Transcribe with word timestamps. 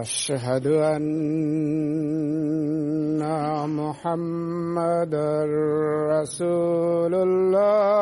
أشهد 0.00 0.66
أن 0.66 1.10
محمدا 3.68 5.44
رسول 6.08 7.14
الله. 7.14 8.00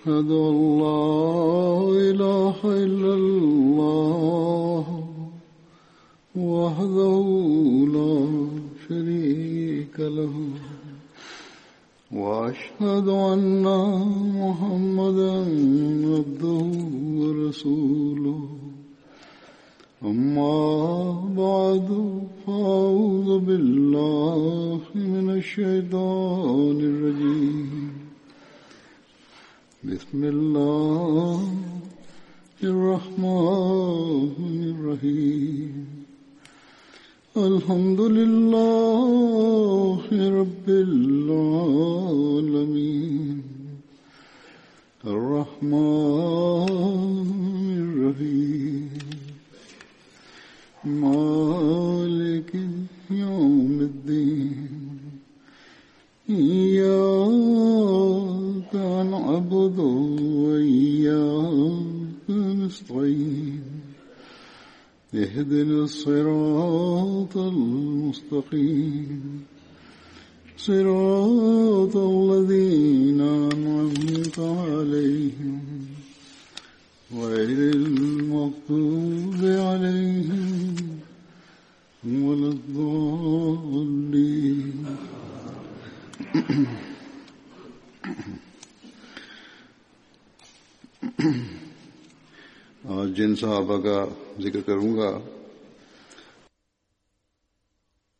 أشهد 0.00 0.30
أن 0.30 0.78
لا 0.80 1.39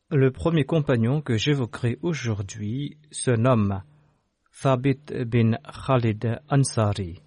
Le 0.10 0.30
premier 0.30 0.66
compagnon 0.66 1.22
que 1.22 1.38
j'évoquerai 1.38 1.98
aujourd'hui 2.02 2.98
se 3.12 3.32
nomme 3.32 3.82
Thabit 4.62 5.00
bin 5.26 5.58
Khalid 5.86 6.42
Ansari. 6.50 7.22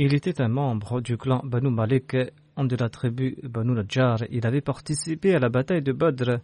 Il 0.00 0.14
était 0.14 0.40
un 0.40 0.46
membre 0.46 1.00
du 1.00 1.16
clan 1.18 1.40
Banu 1.44 1.70
Malik 1.70 2.14
de 2.14 2.76
la 2.76 2.88
tribu 2.88 3.36
Banu 3.42 3.72
Najjar. 3.72 4.18
Il 4.30 4.46
avait 4.46 4.60
participé 4.60 5.34
à 5.34 5.40
la 5.40 5.48
bataille 5.48 5.82
de 5.82 5.90
Badr, 5.90 6.38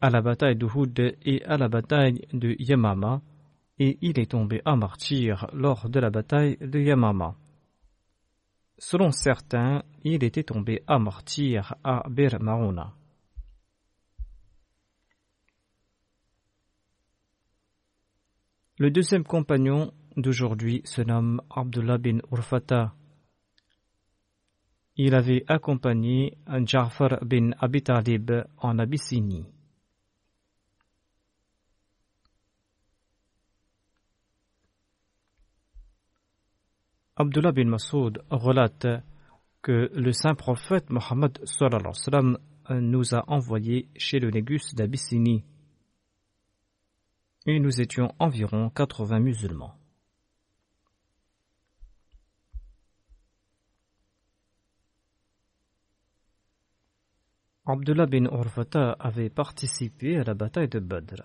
à 0.00 0.08
la 0.08 0.22
bataille 0.22 0.56
de 0.56 0.64
Houd 0.64 0.98
et 0.98 1.44
à 1.44 1.58
la 1.58 1.68
bataille 1.68 2.26
de 2.32 2.56
Yamama, 2.58 3.20
et 3.78 3.98
il 4.00 4.18
est 4.18 4.30
tombé 4.30 4.62
en 4.64 4.78
martyr 4.78 5.46
lors 5.52 5.90
de 5.90 6.00
la 6.00 6.08
bataille 6.08 6.56
de 6.62 6.78
Yamama. 6.80 7.36
Selon 8.78 9.10
certains, 9.10 9.82
il 10.02 10.24
était 10.24 10.44
tombé 10.44 10.82
à 10.86 10.98
martyr 10.98 11.74
à 11.84 12.08
Bir 12.08 12.40
Mauna. 12.40 12.94
Le 18.78 18.90
deuxième 18.90 19.24
compagnon 19.24 19.92
d'aujourd'hui 20.16 20.82
se 20.84 21.02
nomme 21.02 21.40
Abdullah 21.50 21.98
bin 21.98 22.18
Urfata. 22.30 22.94
Il 24.96 25.14
avait 25.14 25.44
accompagné 25.48 26.36
Ja'far 26.66 27.24
bin 27.24 27.52
Abi 27.58 27.82
Talib 27.82 28.30
en 28.58 28.78
Abyssinie. 28.78 29.46
Abdullah 37.16 37.52
bin 37.52 37.66
Masoud 37.66 38.22
relate 38.30 38.86
que 39.62 39.90
le 39.94 40.12
saint 40.12 40.34
prophète 40.34 40.90
Mohammed 40.90 41.38
nous 42.70 43.14
a 43.14 43.24
envoyés 43.30 43.88
chez 43.96 44.20
le 44.20 44.30
Négus 44.30 44.74
d'Abyssinie 44.74 45.44
et 47.46 47.58
nous 47.58 47.80
étions 47.80 48.14
environ 48.18 48.70
80 48.70 49.20
musulmans. 49.20 49.79
Abdullah 57.72 58.06
bin 58.06 58.24
Urfata 58.24 58.96
avait 58.98 59.30
participé 59.30 60.16
à 60.16 60.24
la 60.24 60.34
bataille 60.34 60.66
de 60.66 60.80
Badr. 60.80 61.22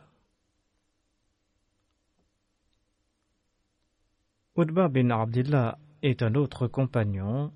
Udba 4.55 4.87
bin 4.89 5.09
Abdullah 5.09 5.79
est 6.03 6.21
un 6.21 6.35
autre 6.35 6.67
compagnon. 6.67 7.51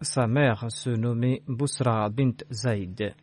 Sa 0.00 0.28
mère 0.28 0.70
se 0.70 0.90
nommait 0.90 1.42
Busra 1.48 2.08
bint 2.10 2.36
Zayd. 2.52 3.16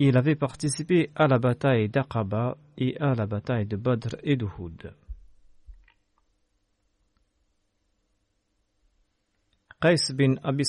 Il 0.00 0.16
avait 0.16 0.34
participé 0.34 1.12
à 1.14 1.28
la 1.28 1.38
bataille 1.38 1.88
d'Aqaba 1.88 2.56
et 2.78 2.98
à 2.98 3.14
la 3.14 3.26
bataille 3.26 3.66
de 3.66 3.76
Badr 3.76 4.16
et 4.24 4.34
d'Uhud. 4.34 4.92
Qais 9.82 10.14
bin 10.14 10.36
Abi 10.44 10.62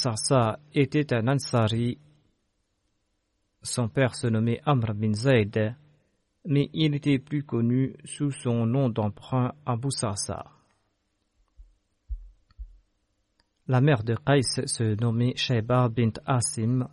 était 0.74 1.14
un 1.14 1.28
Ansari. 1.28 2.00
Son 3.62 3.88
père 3.88 4.16
se 4.16 4.26
nommait 4.26 4.60
Amr 4.66 4.96
bin 4.96 5.14
Zayd, 5.14 5.76
mais 6.46 6.72
il 6.74 6.96
était 6.96 7.20
plus 7.20 7.44
connu 7.44 7.96
sous 8.06 8.32
son 8.32 8.66
nom 8.66 8.90
d'emprunt 8.90 9.54
Abu 9.68 9.92
Sarsa. 9.92 10.48
La 13.68 13.82
mère 13.82 14.04
de 14.04 14.16
Qais 14.16 14.66
se 14.66 15.00
nommait 15.00 15.36
Shaiba 15.36 15.90
bint 15.90 16.20
Asim. 16.26 16.88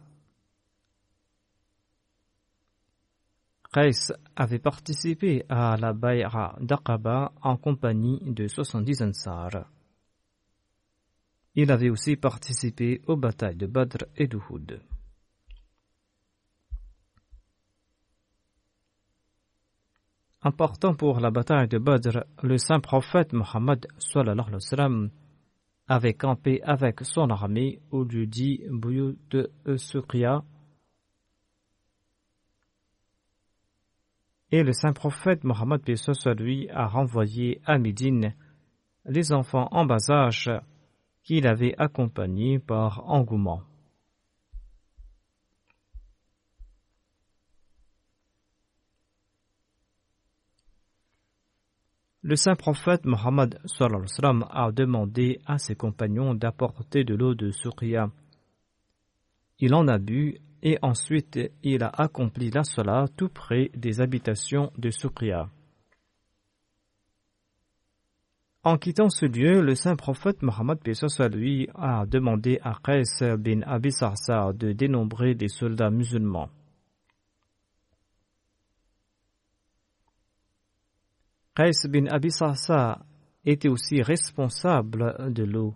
Qais 3.72 4.12
avait 4.36 4.58
participé 4.58 5.46
à 5.48 5.78
la 5.78 5.94
Bayra 5.94 6.54
d'Aqaba 6.60 7.32
en 7.40 7.56
compagnie 7.56 8.20
de 8.26 8.46
70 8.46 9.00
Ansar. 9.00 9.70
Il 11.62 11.70
avait 11.70 11.90
aussi 11.90 12.16
participé 12.16 13.02
aux 13.06 13.16
batailles 13.16 13.54
de 13.54 13.66
Badr 13.66 14.06
et 14.16 14.26
d'Uhud. 14.26 14.80
En 20.40 20.52
partant 20.52 20.94
pour 20.94 21.20
la 21.20 21.30
bataille 21.30 21.68
de 21.68 21.76
Badr, 21.76 22.24
le 22.42 22.56
saint 22.56 22.80
prophète 22.80 23.34
Mohammed 23.34 23.86
avait 25.86 26.14
campé 26.14 26.62
avec 26.62 27.00
son 27.02 27.28
armée 27.28 27.82
au 27.90 28.04
lieu 28.04 28.24
dit 28.26 28.62
Buyut 28.70 29.18
de 29.28 29.52
Suqya. 29.76 30.42
Et 34.50 34.62
le 34.62 34.72
saint 34.72 34.94
prophète 34.94 35.44
Mohammed 35.44 35.82
lui 36.38 36.70
a 36.70 36.86
renvoyé 36.86 37.60
à 37.66 37.76
Médine 37.76 38.34
les 39.04 39.34
enfants 39.34 39.68
en 39.72 39.84
bas 39.84 40.10
âge 40.10 40.50
qu'il 41.22 41.46
avait 41.46 41.74
accompagné 41.78 42.58
par 42.58 43.08
engouement. 43.08 43.62
Le 52.22 52.36
saint 52.36 52.54
prophète 52.54 53.06
Mohammed 53.06 53.58
a 54.50 54.72
demandé 54.72 55.40
à 55.46 55.56
ses 55.56 55.74
compagnons 55.74 56.34
d'apporter 56.34 57.02
de 57.02 57.14
l'eau 57.14 57.34
de 57.34 57.50
Suria. 57.50 58.10
Il 59.58 59.74
en 59.74 59.88
a 59.88 59.98
bu 59.98 60.38
et 60.62 60.78
ensuite 60.82 61.38
il 61.62 61.82
a 61.82 61.88
accompli 61.88 62.50
la 62.50 62.62
salat 62.62 63.06
tout 63.16 63.30
près 63.30 63.70
des 63.74 64.02
habitations 64.02 64.70
de 64.76 64.90
Suria. 64.90 65.48
En 68.62 68.76
quittant 68.76 69.08
ce 69.08 69.24
lieu, 69.24 69.62
le 69.62 69.74
saint 69.74 69.96
prophète 69.96 70.42
Mohammed 70.42 70.78
lui 71.32 71.66
a 71.74 72.04
demandé 72.04 72.58
à 72.62 72.74
Qais 72.84 73.36
bin 73.38 73.62
Abi 73.62 73.88
de 73.88 74.72
dénombrer 74.72 75.34
des 75.34 75.48
soldats 75.48 75.88
musulmans. 75.88 76.50
Qais 81.56 81.88
bin 81.88 82.06
Abi 82.08 82.28
était 83.46 83.68
aussi 83.68 84.02
responsable 84.02 85.32
de 85.32 85.44
l'eau. 85.44 85.74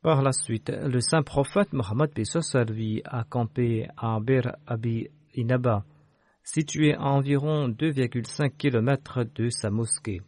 Par 0.00 0.22
la 0.22 0.30
suite, 0.30 0.70
le 0.70 1.00
saint 1.00 1.24
prophète 1.24 1.72
Mohammed 1.72 2.12
lui 2.68 3.02
a 3.04 3.24
campé 3.24 3.88
à 3.96 4.20
Bir 4.20 4.54
Abi 4.64 5.08
Inaba, 5.36 5.84
situé 6.42 6.94
à 6.94 7.02
environ 7.02 7.68
2,5 7.68 8.56
km 8.56 9.24
de 9.34 9.48
sa 9.50 9.70
mosquée. 9.70 10.22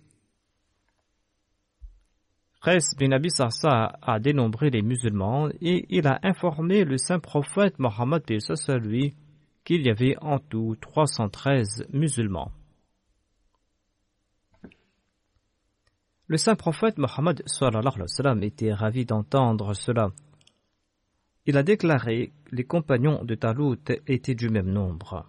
Qais 2.62 2.96
bin 2.98 3.12
Abi 3.12 3.28
a 3.70 4.18
dénombré 4.18 4.70
les 4.70 4.82
musulmans 4.82 5.48
et 5.60 5.86
il 5.90 6.08
a 6.08 6.18
informé 6.24 6.84
le 6.84 6.98
saint 6.98 7.20
prophète 7.20 7.78
Mohammed 7.78 8.22
lui 8.80 9.14
qu'il 9.64 9.86
y 9.86 9.90
avait 9.90 10.16
en 10.20 10.38
tout 10.38 10.76
313 10.80 11.86
musulmans. 11.92 12.50
Le 16.26 16.36
saint 16.36 16.56
prophète 16.56 16.98
Mohammed 16.98 17.42
était 18.42 18.74
ravi 18.74 19.06
d'entendre 19.06 19.72
cela. 19.72 20.10
Il 21.49 21.57
a 21.57 21.62
déclaré 21.62 22.31
que 22.45 22.57
les 22.57 22.64
compagnons 22.64 23.25
de 23.25 23.35
Talut 23.35 23.78
étaient 24.07 24.35
du 24.35 24.50
même 24.50 24.71
nombre. 24.71 25.25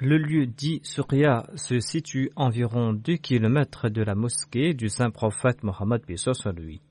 Le 0.00 0.18
lieu 0.18 0.46
dit 0.46 0.80
Surya 0.82 1.48
se 1.54 1.78
situe 1.78 2.32
environ 2.34 2.94
2 2.94 3.18
km 3.18 3.90
de 3.90 4.02
la 4.02 4.16
mosquée 4.16 4.74
du 4.74 4.88
saint 4.88 5.12
prophète 5.12 5.62
Mohammed 5.62 6.02
sur 6.16 6.52
lui. 6.52 6.82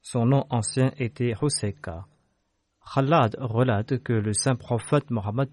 Son 0.00 0.26
nom 0.26 0.46
ancien 0.48 0.92
était 0.96 1.34
Hoseka. 1.40 2.06
Khalad 2.94 3.34
relate 3.40 4.00
que 4.04 4.12
le 4.12 4.32
saint 4.32 4.54
prophète 4.54 5.10
Mohammed 5.10 5.48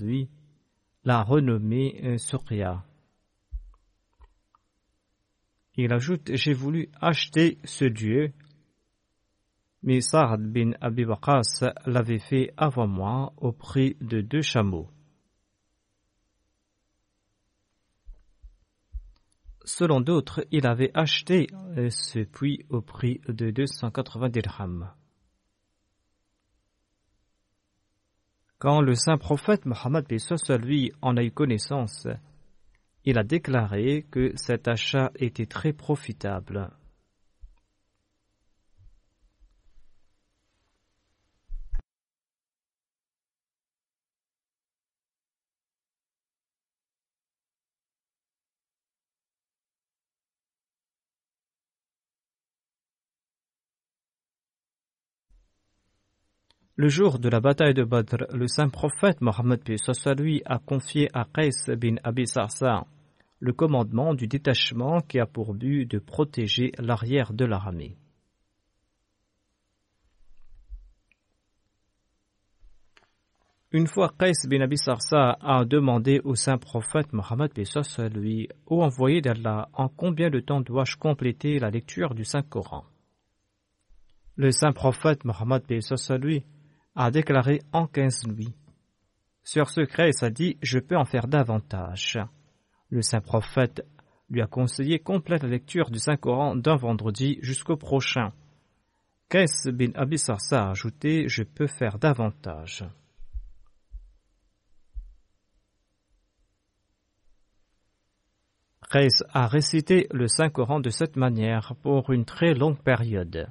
lui 0.00 0.30
l'a 1.04 1.22
renommé 1.22 2.00
euh, 2.04 2.18
Surya. 2.18 2.84
Il 5.76 5.92
ajoute 5.92 6.30
J'ai 6.34 6.52
voulu 6.52 6.88
acheter 7.00 7.58
ce 7.64 7.84
dieu 7.84 8.32
mais 9.82 10.00
Saad 10.00 10.42
bin 10.52 10.72
Abi 10.80 11.06
l'avait 11.86 12.18
fait 12.18 12.52
avant 12.56 12.86
moi 12.86 13.32
au 13.38 13.52
prix 13.52 13.96
de 14.00 14.20
deux 14.20 14.42
chameaux. 14.42 14.88
Selon 19.64 20.00
d'autres, 20.00 20.44
il 20.50 20.66
avait 20.66 20.90
acheté 20.94 21.46
ce 21.90 22.20
puits 22.20 22.66
au 22.70 22.80
prix 22.80 23.20
de 23.28 23.50
280 23.50 24.28
dirhams. 24.28 24.90
Quand 28.60 28.82
le 28.82 28.94
saint 28.94 29.16
prophète 29.16 29.64
Mohammed 29.64 30.04
lui 30.58 30.92
en 31.00 31.16
a 31.16 31.22
eu 31.22 31.30
connaissance, 31.30 32.06
il 33.06 33.18
a 33.18 33.24
déclaré 33.24 34.04
que 34.10 34.32
cet 34.36 34.68
achat 34.68 35.10
était 35.16 35.46
très 35.46 35.72
profitable. 35.72 36.68
Le 56.80 56.88
jour 56.88 57.18
de 57.18 57.28
la 57.28 57.40
bataille 57.40 57.74
de 57.74 57.84
Badr, 57.84 58.24
le 58.32 58.46
saint 58.48 58.70
prophète 58.70 59.20
Mohammed 59.20 59.60
lui 60.18 60.40
a 60.46 60.58
confié 60.58 61.10
à 61.12 61.26
Qais 61.26 61.76
bin 61.76 61.96
Abi 62.04 62.26
Sarsa 62.26 62.86
le 63.38 63.52
commandement 63.52 64.14
du 64.14 64.26
détachement 64.26 65.02
qui 65.02 65.18
a 65.18 65.26
pour 65.26 65.52
but 65.52 65.84
de 65.84 65.98
protéger 65.98 66.72
l'arrière 66.78 67.34
de 67.34 67.44
l'armée. 67.44 67.98
Une 73.72 73.86
fois 73.86 74.14
Qais 74.18 74.48
bin 74.48 74.62
Abi 74.62 74.78
Sarsa 74.78 75.36
a 75.38 75.66
demandé 75.66 76.22
au 76.24 76.34
saint 76.34 76.56
prophète 76.56 77.12
Mohammed 77.12 77.52
lui 78.14 78.48
Ô 78.64 78.82
envoyé 78.82 79.20
d'Allah, 79.20 79.68
en 79.74 79.90
combien 79.90 80.30
de 80.30 80.40
temps 80.40 80.62
dois-je 80.62 80.96
compléter 80.96 81.58
la 81.58 81.68
lecture 81.68 82.14
du 82.14 82.24
Saint-Coran? 82.24 82.86
Le 84.36 84.50
saint 84.50 84.72
prophète 84.72 85.26
Mohammed 85.26 85.62
lui 86.22 86.42
a 87.00 87.10
déclaré 87.10 87.62
en 87.72 87.86
quinze 87.86 88.26
nuits. 88.26 88.54
Sur 89.42 89.70
ce 89.70 89.80
Kreis 89.80 90.22
a 90.22 90.28
dit 90.28 90.58
Je 90.60 90.78
peux 90.78 90.98
en 90.98 91.06
faire 91.06 91.28
davantage. 91.28 92.18
Le 92.90 93.00
saint 93.00 93.22
prophète 93.22 93.86
lui 94.28 94.42
a 94.42 94.46
conseillé 94.46 94.98
complète 94.98 95.42
lecture 95.42 95.90
du 95.90 95.98
Saint-Coran 95.98 96.56
d'un 96.56 96.76
vendredi 96.76 97.38
jusqu'au 97.40 97.78
prochain. 97.78 98.34
Qais 99.30 99.46
bin 99.72 99.92
Abi 99.94 100.18
Sarsa 100.18 100.66
a 100.66 100.70
ajouté 100.72 101.26
Je 101.26 101.42
peux 101.42 101.68
faire 101.68 101.98
davantage. 101.98 102.84
Qais 108.92 109.24
a 109.32 109.46
récité 109.46 110.06
le 110.10 110.28
Saint-Coran 110.28 110.80
de 110.80 110.90
cette 110.90 111.16
manière 111.16 111.74
pour 111.80 112.10
une 112.10 112.26
très 112.26 112.52
longue 112.52 112.82
période 112.82 113.50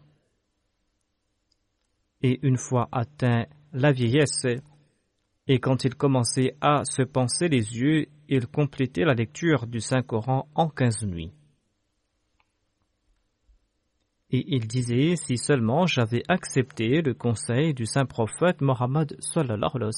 et 2.22 2.40
une 2.42 2.58
fois 2.58 2.90
atteint 2.92 3.46
la 3.74 3.92
vieillesse, 3.92 4.46
et 5.48 5.60
quand 5.60 5.84
il 5.84 5.96
commençait 5.96 6.56
à 6.62 6.84
se 6.86 7.02
penser 7.02 7.48
les 7.48 7.78
yeux, 7.78 8.08
il 8.28 8.48
complétait 8.48 9.04
la 9.04 9.16
lecture 9.16 9.66
du 9.66 9.80
Saint-Coran 9.80 10.48
en 10.54 10.70
quinze 10.70 11.04
nuits. 11.04 11.34
Et 14.32 14.46
il 14.56 14.68
disait 14.68 15.16
si 15.16 15.38
seulement 15.38 15.88
j'avais 15.88 16.22
accepté 16.28 17.02
le 17.02 17.16
conseil 17.16 17.74
du 17.74 17.88
saint 17.88 18.06
prophète 18.06 18.62
Mohammed 18.62 19.16
sallallahu 19.20 19.72
alayhi 19.74 19.92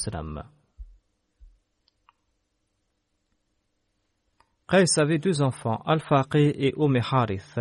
wa 4.72 4.84
avait 5.02 5.20
deux 5.20 5.42
enfants, 5.42 5.82
Al-Faqih 5.86 6.54
et 6.56 6.74
Umm 6.78 6.98
Harith. 7.12 7.60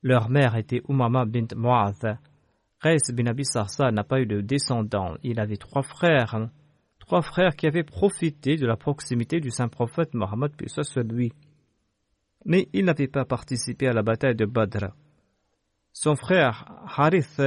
Leur 0.00 0.28
mère 0.28 0.54
était 0.54 0.80
Umama 0.88 1.24
bint 1.24 1.56
Mu'adh 1.56 2.18
Qais 2.84 3.14
bin 3.14 3.24
Abi 3.24 3.46
Sarsa 3.46 3.90
n'a 3.90 4.04
pas 4.04 4.20
eu 4.20 4.26
de 4.26 4.42
descendants. 4.42 5.14
Il 5.22 5.40
avait 5.40 5.56
trois 5.56 5.82
frères, 5.82 6.50
trois 6.98 7.22
frères 7.22 7.56
qui 7.56 7.66
avaient 7.66 7.82
profité 7.82 8.56
de 8.56 8.66
la 8.66 8.76
proximité 8.76 9.40
du 9.40 9.48
saint 9.48 9.68
prophète 9.68 10.12
Mohammed 10.12 10.52
puis 10.54 10.68
soit. 10.68 10.92
Mais 12.44 12.68
il 12.74 12.84
n'avait 12.84 13.08
pas 13.08 13.24
participé 13.24 13.88
à 13.88 13.94
la 13.94 14.02
bataille 14.02 14.34
de 14.36 14.44
Badr. 14.44 14.88
Son 15.94 16.14
frère 16.14 16.66
Harith 16.94 17.40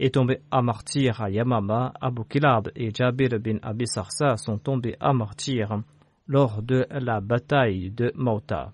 est 0.00 0.14
tombé 0.14 0.40
à 0.50 0.60
martyr 0.60 1.22
à 1.22 1.30
Yamama, 1.30 1.92
Abu 2.00 2.22
Kilab 2.28 2.72
et 2.74 2.92
Jabir 2.92 3.38
bin 3.38 3.58
Abi 3.62 3.86
Sarsa 3.86 4.36
sont 4.38 4.58
tombés 4.58 4.96
à 4.98 5.12
martyr 5.12 5.84
lors 6.26 6.64
de 6.64 6.84
la 6.90 7.20
bataille 7.20 7.92
de 7.92 8.10
Mauta. 8.16 8.72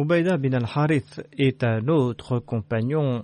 Ubaida 0.00 0.38
bin 0.38 0.54
al-Harith 0.54 1.20
est 1.36 1.62
un 1.62 1.86
autre 1.88 2.38
compagnon. 2.38 3.22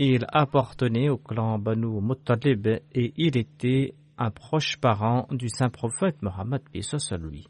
Il 0.00 0.26
appartenait 0.32 1.08
au 1.08 1.18
clan 1.18 1.60
Banu 1.60 2.00
Muttalib 2.00 2.66
et 2.66 3.12
il 3.16 3.36
était 3.36 3.94
un 4.18 4.32
proche 4.32 4.76
parent 4.78 5.28
du 5.30 5.48
saint 5.48 5.68
prophète 5.68 6.20
Mohammed 6.22 6.62
lui. 7.20 7.46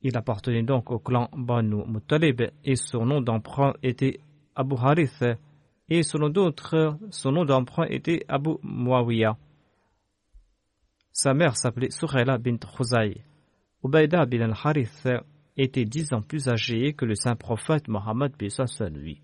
Il 0.00 0.16
appartenait 0.16 0.62
donc 0.62 0.90
au 0.90 0.98
clan 1.00 1.28
Banu 1.36 1.84
Muttalib 1.86 2.40
et 2.64 2.76
son 2.76 3.04
nom 3.04 3.20
d'emprunt 3.20 3.74
était 3.82 4.20
Abu 4.54 4.76
Harith 4.78 5.22
et 5.90 6.02
selon 6.02 6.30
d'autres, 6.30 6.96
son 7.10 7.32
nom 7.32 7.44
d'emprunt 7.44 7.88
était 7.90 8.24
Abu 8.26 8.52
Muawiyah. 8.62 9.36
Sa 11.12 11.34
mère 11.34 11.58
s'appelait 11.58 11.90
Suhaila 11.90 12.38
bint 12.38 12.56
Khuzay. 12.56 13.22
Ubaïda 13.84 14.26
bin 14.26 14.40
al-Harith 14.40 15.08
était 15.56 15.84
dix 15.84 16.12
ans 16.12 16.22
plus 16.22 16.48
âgé 16.48 16.92
que 16.94 17.04
le 17.04 17.14
saint 17.14 17.36
prophète 17.36 17.88
Mohammed 17.88 18.32
lui. 18.92 19.22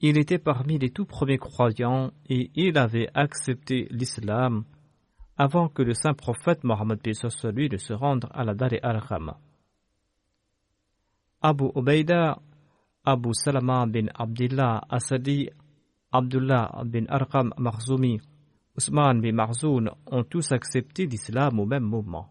Il 0.00 0.18
était 0.18 0.38
parmi 0.38 0.78
les 0.78 0.90
tout 0.90 1.06
premiers 1.06 1.38
croyants 1.38 2.12
et 2.28 2.50
il 2.54 2.76
avait 2.76 3.08
accepté 3.14 3.88
l'islam 3.90 4.64
avant 5.38 5.68
que 5.68 5.82
le 5.82 5.94
saint 5.94 6.14
prophète 6.14 6.64
Mohammed 6.64 7.00
lui 7.54 7.68
ne 7.68 7.76
se 7.76 7.92
rende 7.92 8.26
à 8.32 8.44
la 8.44 8.54
Dar 8.54 8.70
al-Kham. 8.82 9.34
Abu 11.42 11.66
Ubaïda, 11.74 12.38
Abu 13.04 13.30
Salama 13.32 13.86
bin 13.86 14.06
Abdullah 14.14 14.82
Asadi 14.88 15.50
Abdullah 16.12 16.82
bin 16.84 17.04
Arqam 17.08 17.52
Marzumi, 17.58 18.20
Ousmane 18.76 19.20
bin 19.20 19.32
Marzoun 19.32 19.90
ont 20.06 20.24
tous 20.24 20.52
accepté 20.52 21.06
l'islam 21.06 21.58
au 21.58 21.66
même 21.66 21.84
moment. 21.84 22.30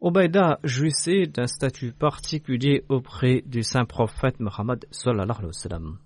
Obaïda 0.00 0.60
jouissait 0.62 1.26
d'un 1.26 1.48
statut 1.48 1.92
particulier 1.92 2.84
auprès 2.88 3.42
du 3.44 3.64
saint 3.64 3.84
prophète 3.84 4.38
Muhammad 4.38 4.84
sallallahu 4.92 5.52
sallam. 5.52 5.98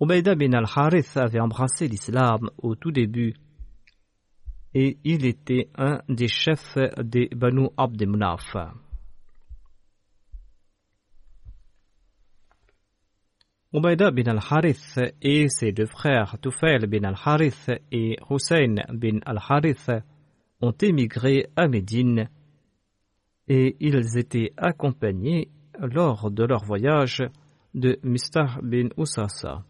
bin 0.00 0.52
al-Harith 0.52 1.16
avait 1.16 1.38
embrassé 1.38 1.86
l'islam 1.86 2.50
au 2.58 2.74
tout 2.74 2.90
début 2.90 3.34
et 4.74 4.98
il 5.04 5.24
était 5.24 5.70
un 5.76 6.00
des 6.08 6.28
chefs 6.28 6.76
des 6.98 7.28
Banu 7.28 7.68
Abd 7.76 8.04
Ubaida 13.76 14.10
bin 14.10 14.26
al-Harith 14.26 14.98
et 15.20 15.50
ses 15.50 15.70
deux 15.70 15.84
frères 15.84 16.38
Tufail 16.40 16.86
bin 16.86 17.04
al-Harith 17.04 17.70
et 17.92 18.16
Hussein 18.30 18.76
bin 18.88 19.18
al-Harith 19.26 19.90
ont 20.62 20.72
émigré 20.80 21.50
à 21.56 21.68
Médine 21.68 22.30
et 23.48 23.76
ils 23.80 24.16
étaient 24.16 24.54
accompagnés 24.56 25.50
lors 25.78 26.30
de 26.30 26.42
leur 26.44 26.64
voyage 26.64 27.22
de 27.74 27.98
Mistah 28.02 28.56
bin 28.62 28.88
Usasa. 28.96 29.62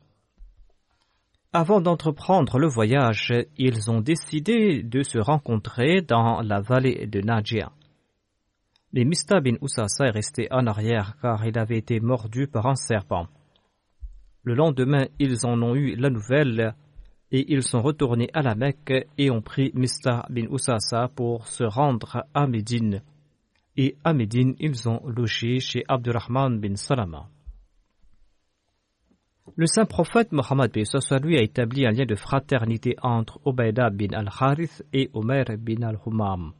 Avant 1.53 1.81
d'entreprendre 1.81 2.61
le 2.61 2.69
voyage, 2.69 3.35
ils 3.59 3.91
ont 3.91 4.03
décidé 4.03 4.85
de 4.85 5.03
se 5.03 5.19
rencontrer 5.19 6.03
dans 6.03 6.43
la 6.43 6.61
vallée 6.61 7.09
de 7.09 7.23
Najia. 7.23 7.73
Mais 8.93 9.03
Mista 9.03 9.41
bin 9.41 9.57
Usasa 9.61 10.07
est 10.07 10.11
resté 10.11 10.47
en 10.53 10.69
arrière 10.69 11.17
car 11.21 11.45
il 11.45 11.59
avait 11.59 11.79
été 11.79 11.99
mordu 11.99 12.47
par 12.47 12.67
un 12.67 12.77
serpent. 12.77 13.27
Le 14.47 14.55
lendemain, 14.55 15.07
ils 15.19 15.45
en 15.45 15.61
ont 15.61 15.75
eu 15.75 15.97
la 15.97 16.09
nouvelle 16.09 16.77
et 17.33 17.53
ils 17.53 17.65
sont 17.65 17.83
retournés 17.83 18.31
à 18.33 18.43
la 18.43 18.55
Mecque 18.55 19.09
et 19.19 19.29
ont 19.29 19.43
pris 19.43 19.73
Mista 19.75 20.25
bin 20.31 20.47
Usasa 20.49 21.09
pour 21.09 21.49
se 21.49 21.65
rendre 21.65 22.23
à 22.33 22.47
Médine. 22.47 23.03
Et 23.77 23.97
à 24.05 24.13
Médine, 24.13 24.55
ils 24.61 24.89
ont 24.89 25.05
logé 25.05 25.59
chez 25.59 25.83
Abdurrahman 25.89 26.61
bin 26.61 26.77
Salama. 26.77 27.29
Le 29.57 29.67
saint 29.67 29.85
prophète 29.85 30.31
Mohammed 30.31 30.71
lui 31.25 31.39
a 31.39 31.43
établi 31.43 31.85
un 31.85 31.91
lien 31.91 32.07
de 32.07 32.15
fraternité 32.15 32.95
entre 33.03 33.41
Ubaida 33.45 33.91
bin 33.91 34.13
al-Harith 34.13 34.85
et 34.93 35.11
Omer 35.13 35.45
bin 35.59 35.83
al-Humam. 35.83 36.53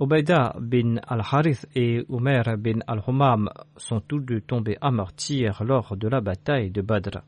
Ubaida 0.00 0.54
bin 0.58 0.96
al-Harith 1.06 1.66
et 1.74 2.04
Omer 2.08 2.56
bin 2.56 2.80
al-Humam 2.86 3.50
sont 3.76 4.00
tous 4.00 4.20
deux 4.20 4.40
tombés 4.40 4.78
à 4.80 4.90
martyr 4.90 5.62
lors 5.64 5.96
de 5.96 6.08
la 6.08 6.20
bataille 6.20 6.70
de 6.70 6.80
Badr. 6.80 7.22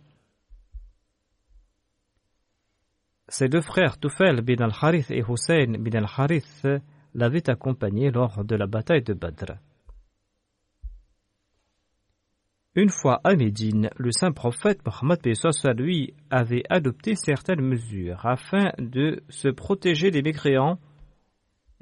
Ses 3.29 3.49
deux 3.49 3.61
frères 3.61 3.99
Tufel 3.99 4.41
bin 4.41 4.65
al-Harith 4.65 5.11
et 5.11 5.23
Hussein 5.29 5.79
bin 5.79 5.99
al-Harith 5.99 6.67
l'avaient 7.15 7.49
accompagné 7.49 8.11
lors 8.11 8.45
de 8.45 8.57
la 8.57 8.67
bataille 8.67 9.03
de 9.03 9.15
Badr. 9.15 9.53
Une 12.77 12.91
fois 12.91 13.21
à 13.23 13.37
Médine, 13.37 13.89
le 13.97 14.11
saint 14.11 14.33
prophète 14.33 14.81
Mohammed 14.85 15.21
lui 15.79 16.13
avait 16.29 16.65
adopté 16.69 17.15
certaines 17.15 17.61
mesures 17.61 18.27
afin 18.27 18.73
de 18.79 19.23
se 19.29 19.49
protéger 19.49 20.11
des 20.11 20.23
mécréants 20.23 20.81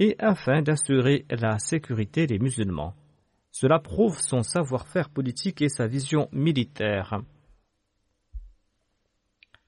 et 0.02 0.16
afin 0.18 0.62
d'assurer 0.62 1.24
la 1.30 1.60
sécurité 1.60 2.26
des 2.26 2.40
musulmans. 2.40 2.94
Cela 3.52 3.78
prouve 3.78 4.18
son 4.18 4.42
savoir-faire 4.42 5.10
politique 5.10 5.62
et 5.62 5.68
sa 5.68 5.86
vision 5.86 6.28
militaire. 6.32 7.20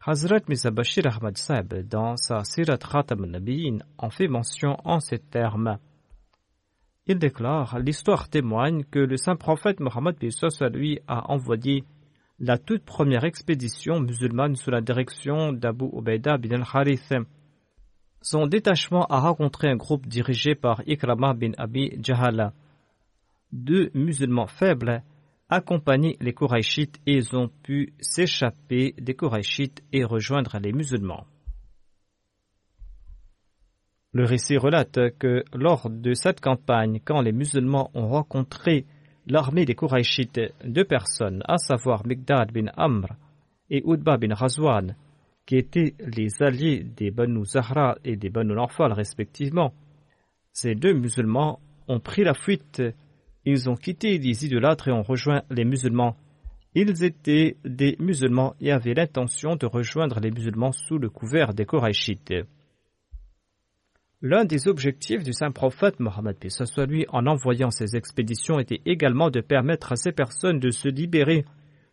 Hazrat 0.05 0.41
Mizabashir 0.49 1.07
Ahmad 1.07 1.37
Saeb, 1.39 1.87
dans 1.89 2.17
sa 2.17 2.43
Sirat 2.43 2.79
Khatam 2.79 3.25
Nabiyin, 3.27 3.79
en 3.97 4.11
fait 4.11 4.27
mention 4.27 4.77
en 4.85 4.99
ces 4.99 5.21
termes. 5.21 5.79
Il 7.07 7.19
déclare 7.21 7.79
L'histoire 7.79 8.29
témoigne 8.29 8.83
que 8.91 8.99
le 8.99 9.17
saint 9.17 9.37
prophète 9.37 9.79
Mohammed 9.79 10.17
lui 10.73 10.99
a 11.07 11.31
envoyé 11.31 11.85
la 12.41 12.59
toute 12.59 12.85
première 12.85 13.25
expédition 13.25 14.01
musulmane 14.01 14.57
sous 14.57 14.71
la 14.73 14.81
direction 14.81 15.53
d'Abu 15.53 15.85
Ubaida 15.97 16.39
bin 16.39 16.51
al-Harith. 16.61 17.15
Son 18.25 18.47
détachement 18.47 19.05
a 19.11 19.21
rencontré 19.21 19.69
un 19.69 19.77
groupe 19.77 20.07
dirigé 20.07 20.55
par 20.55 20.81
Ikrama 20.87 21.35
bin 21.35 21.53
Abi 21.59 21.93
Jahala. 22.03 22.55
Deux 23.53 23.91
musulmans 23.93 24.47
faibles 24.47 25.03
accompagnaient 25.51 26.17
les 26.23 26.33
Koraïchites 26.33 26.99
et 27.05 27.17
ils 27.17 27.37
ont 27.37 27.51
pu 27.63 27.93
s'échapper 28.01 28.95
des 28.97 29.13
Koraïchites 29.13 29.85
et 29.93 30.05
rejoindre 30.05 30.59
les 30.59 30.73
musulmans. 30.73 31.27
Le 34.13 34.25
récit 34.25 34.57
relate 34.57 35.19
que 35.19 35.45
lors 35.53 35.91
de 35.91 36.15
cette 36.15 36.41
campagne, 36.41 37.01
quand 37.05 37.21
les 37.21 37.33
musulmans 37.33 37.91
ont 37.93 38.09
rencontré 38.09 38.87
l'armée 39.27 39.67
des 39.67 39.75
Kouraïchites, 39.75 40.41
deux 40.65 40.85
personnes, 40.87 41.43
à 41.47 41.59
savoir 41.59 42.07
Migdad 42.07 42.53
bin 42.53 42.73
Amr 42.75 43.09
et 43.69 43.83
Udba 43.85 44.17
bin 44.17 44.33
Razwan, 44.33 44.97
qui 45.47 45.57
étaient 45.57 45.95
les 45.99 46.43
alliés 46.43 46.85
des 46.85 47.11
Banu 47.11 47.45
Zahra 47.45 47.97
et 48.05 48.17
des 48.17 48.31
Banu 48.31 48.55
Narfal 48.55 48.93
respectivement, 48.93 49.75
ces 50.53 50.75
deux 50.75 50.95
musulmans 50.95 51.61
ont 51.89 52.01
pris 52.01 52.25
la 52.25 52.35
fuite. 52.35 52.83
Ils 53.45 53.69
ont 53.69 53.75
quitté 53.75 54.19
les 54.19 54.45
idolâtres 54.47 54.89
et 54.89 54.93
ont 54.93 55.03
rejoint 55.03 55.43
les 55.51 55.65
musulmans. 55.65 56.17
Ils 56.75 57.05
étaient 57.05 57.57
des 57.65 57.97
musulmans 58.01 58.55
et 58.61 58.73
avaient 58.73 58.95
l'intention 58.95 59.57
de 59.57 59.67
rejoindre 59.67 60.19
les 60.21 60.31
musulmans 60.31 60.73
sous 60.73 60.99
le 60.99 61.11
couvert 61.11 61.55
des 61.55 61.67
Koraïchites. 61.67 62.35
L'un 64.23 64.45
des 64.47 64.69
objectifs 64.69 65.23
du 65.23 65.35
saint 65.35 65.51
prophète 65.53 66.01
Mohammed 66.01 66.37
soit 66.49 66.87
lui 66.87 67.05
en 67.11 67.27
envoyant 67.27 67.71
ces 67.71 67.95
expéditions 67.95 68.59
était 68.59 68.81
également 68.87 69.31
de 69.31 69.43
permettre 69.43 69.93
à 69.93 69.97
ces 69.97 70.13
personnes 70.13 70.59
de 70.61 70.71
se 70.71 70.89
libérer 70.89 71.45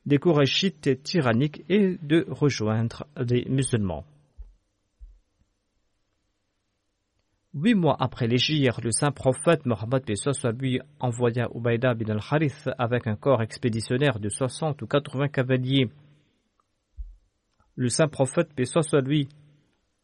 des 0.05 0.17
Kourachites 0.17 1.03
tyranniques 1.03 1.63
et 1.69 1.97
de 2.01 2.25
rejoindre 2.29 3.05
les 3.17 3.45
musulmans. 3.49 4.05
Huit 7.53 7.75
mois 7.75 7.97
après 7.99 8.27
l'Égypte, 8.27 8.81
le 8.81 8.91
saint 8.91 9.11
prophète 9.11 9.65
Mohammed 9.65 10.03
lui 10.57 10.79
envoya 11.01 11.49
Ubaïda 11.53 11.93
bin 11.93 12.09
al-Harith 12.09 12.69
avec 12.77 13.07
un 13.07 13.17
corps 13.17 13.41
expéditionnaire 13.41 14.19
de 14.19 14.29
60 14.29 14.81
ou 14.81 14.87
80 14.87 15.27
cavaliers. 15.27 15.89
Le 17.75 17.89
saint 17.89 18.07
prophète 18.07 18.49
lui 19.05 19.27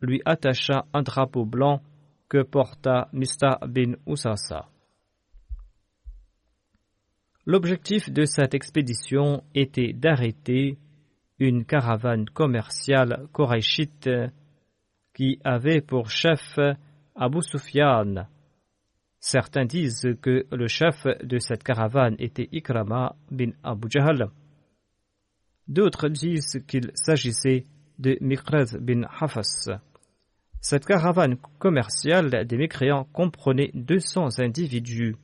lui 0.01 0.21
attacha 0.25 0.85
un 0.93 1.01
drapeau 1.01 1.45
blanc 1.45 1.81
que 2.29 2.43
porta 2.43 3.07
Mista 3.13 3.59
bin 3.65 3.93
Usasa. 4.05 4.67
L'objectif 7.49 8.09
de 8.09 8.25
cette 8.25 8.53
expédition 8.53 9.41
était 9.55 9.93
d'arrêter 9.93 10.77
une 11.39 11.63
caravane 11.63 12.25
commerciale 12.25 13.25
koraïchite 13.31 14.09
qui 15.13 15.39
avait 15.45 15.79
pour 15.79 16.09
chef 16.09 16.59
Abu 17.15 17.41
Sufyan. 17.41 18.27
Certains 19.21 19.63
disent 19.63 20.09
que 20.21 20.45
le 20.51 20.67
chef 20.67 21.07
de 21.23 21.39
cette 21.39 21.63
caravane 21.63 22.17
était 22.19 22.49
Ikrama 22.51 23.15
bin 23.31 23.51
Abu 23.63 23.87
Jahl. 23.89 24.29
D'autres 25.69 26.09
disent 26.09 26.61
qu'il 26.67 26.91
s'agissait 26.95 27.65
de 27.97 28.17
Mikraz 28.19 28.77
bin 28.77 29.03
Hafas. 29.21 29.69
Cette 30.59 30.85
caravane 30.85 31.37
commerciale 31.59 32.45
des 32.45 32.57
mécréants 32.57 33.07
comprenait 33.13 33.71
200 33.73 34.39
individus. 34.39 35.15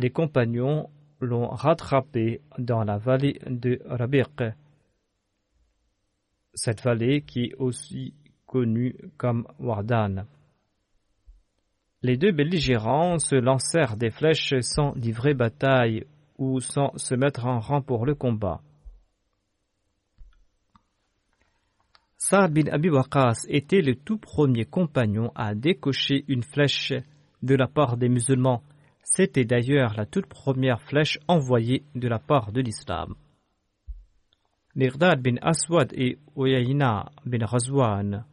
Les 0.00 0.08
compagnons 0.08 0.88
l'ont 1.20 1.48
rattrapé 1.50 2.40
dans 2.56 2.84
la 2.84 2.96
vallée 2.96 3.38
de 3.46 3.82
Rabiq, 3.84 4.44
cette 6.54 6.82
vallée 6.82 7.20
qui 7.20 7.44
est 7.44 7.54
aussi 7.58 8.14
connue 8.46 8.96
comme 9.18 9.46
Wardan. 9.58 10.24
Les 12.00 12.16
deux 12.16 12.32
belligérants 12.32 13.18
se 13.18 13.34
lancèrent 13.34 13.98
des 13.98 14.08
flèches 14.08 14.54
sans 14.62 14.94
livrer 14.94 15.34
bataille 15.34 16.06
ou 16.38 16.60
sans 16.60 16.96
se 16.96 17.14
mettre 17.14 17.44
en 17.44 17.60
rang 17.60 17.82
pour 17.82 18.06
le 18.06 18.14
combat. 18.14 18.62
Saad 22.16 22.54
bin 22.54 22.72
Abi 22.72 22.88
Waqas 22.88 23.44
était 23.48 23.82
le 23.82 23.96
tout 23.96 24.16
premier 24.16 24.64
compagnon 24.64 25.30
à 25.34 25.54
décocher 25.54 26.24
une 26.26 26.42
flèche 26.42 26.94
de 27.42 27.54
la 27.54 27.66
part 27.66 27.98
des 27.98 28.08
musulmans. 28.08 28.62
C'était 29.02 29.44
d'ailleurs 29.44 29.94
la 29.96 30.06
toute 30.06 30.26
première 30.26 30.80
flèche 30.82 31.18
envoyée 31.28 31.82
de 31.94 32.08
la 32.08 32.18
part 32.18 32.52
de 32.52 32.60
l'islam. 32.60 33.14
Mirdad 34.76 35.20
bin 35.20 35.36
Aswad 35.42 35.92
et 35.94 36.18
Uyayna 36.36 37.10
bin 37.26 37.44
Razwan 37.44 38.24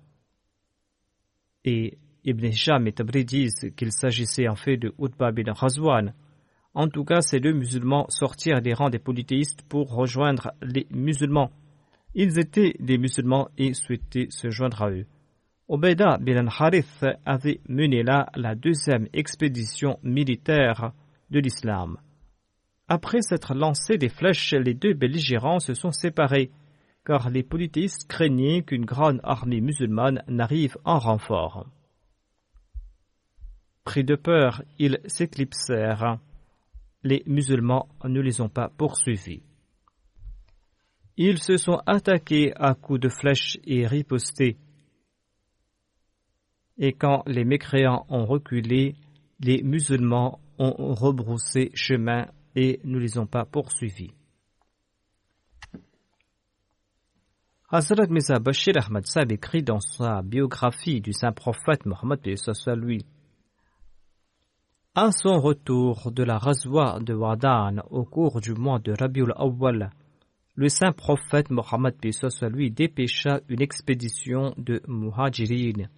et 1.66 1.98
Ibn 2.24 2.46
Hisham 2.46 2.88
et 2.88 2.94
Tabri 2.94 3.26
disent 3.26 3.72
qu'il 3.76 3.92
s'agissait 3.92 4.48
en 4.48 4.56
fait 4.56 4.78
de 4.78 4.94
Utba 5.00 5.32
bin 5.32 5.52
Razwan. 5.52 6.14
En 6.74 6.88
tout 6.90 7.04
cas, 7.04 7.22
ces 7.22 7.40
deux 7.40 7.54
musulmans 7.54 8.06
sortirent 8.10 8.62
des 8.62 8.74
rangs 8.74 8.90
des 8.90 9.00
polythéistes 9.00 9.64
pour 9.64 9.94
rejoindre 9.94 10.52
les 10.62 10.88
musulmans. 10.92 11.52
Ils 12.14 12.40
étaient 12.40 12.76
des 12.80 12.98
musulmans 12.98 13.50
et 13.58 13.74
souhaitaient 13.74 14.28
se 14.30 14.50
joindre 14.50 14.82
à 14.84 14.92
eux. 14.92 15.06
Obeda 15.70 16.18
bin 16.18 16.38
al-Harith 16.38 17.06
avait 17.26 17.60
mené 17.68 18.02
là 18.02 18.30
la 18.36 18.56
deuxième 18.56 19.08
expédition 19.12 20.00
militaire 20.02 20.94
de 21.30 21.40
l'islam. 21.40 21.98
Après 22.88 23.22
s'être 23.22 23.54
lancé 23.54 23.98
des 23.98 24.08
flèches, 24.08 24.54
les 24.54 24.74
deux 24.74 24.94
belligérants 24.94 25.60
se 25.60 25.74
sont 25.74 25.92
séparés, 25.92 26.52
car 27.06 27.30
les 27.30 27.44
polythéistes 27.44 28.08
craignaient 28.08 28.64
qu'une 28.64 28.86
grande 28.86 29.20
armée 29.24 29.60
musulmane 29.60 30.24
n'arrive 30.30 30.78
en 30.86 31.00
renfort. 31.00 31.68
Pris 33.84 34.06
de 34.06 34.16
peur, 34.16 34.64
ils 34.80 35.00
s'éclipsèrent. 35.06 36.18
Les 37.04 37.24
musulmans 37.26 37.90
ne 38.06 38.22
les 38.22 38.40
ont 38.40 38.50
pas 38.50 38.70
poursuivis. 38.70 39.44
Ils 41.18 41.40
se 41.40 41.58
sont 41.58 41.82
attaqués 41.86 42.54
à 42.56 42.74
coups 42.74 43.00
de 43.02 43.10
flèches 43.10 43.58
et 43.66 43.86
ripostés. 43.86 44.58
Et 46.78 46.94
quand 46.94 47.24
les 47.28 47.44
mécréants 47.44 48.06
ont 48.10 48.26
reculé, 48.26 48.96
les 49.40 49.64
musulmans 49.64 50.40
ont 50.60 50.94
rebroussé 50.94 51.72
chemin 51.74 52.28
et 52.56 52.80
ne 52.84 52.98
les 52.98 53.18
ont 53.18 53.28
pas 53.28 53.46
poursuivis. 53.46 54.12
Hazrat 57.70 58.08
Mirza 58.10 58.40
Bashir 58.40 58.76
Ahmad 58.78 59.06
Saab 59.06 59.32
écrit 59.32 59.62
dans 59.62 59.82
sa 59.82 60.22
biographie 60.22 61.02
du 61.02 61.12
saint 61.12 61.34
prophète 61.34 61.86
Mohammed 61.86 62.22
lui. 62.78 63.06
À 64.96 65.12
son 65.12 65.40
retour 65.40 66.12
de 66.12 66.24
la 66.24 66.38
Razwa 66.38 67.00
de 67.02 67.14
Wadan 67.14 67.84
au 67.90 68.06
cours 68.06 68.40
du 68.40 68.54
mois 68.54 68.80
de 68.80 68.94
Rabiul 68.98 69.34
Awwal, 69.36 69.92
le 70.56 70.70
saint 70.70 70.94
prophète 70.94 71.52
Mohammed 71.52 71.96
lui 72.50 72.72
dépêcha 72.72 73.42
une 73.50 73.62
expédition 73.62 74.54
de 74.58 74.82
Muhajirin 74.88 75.90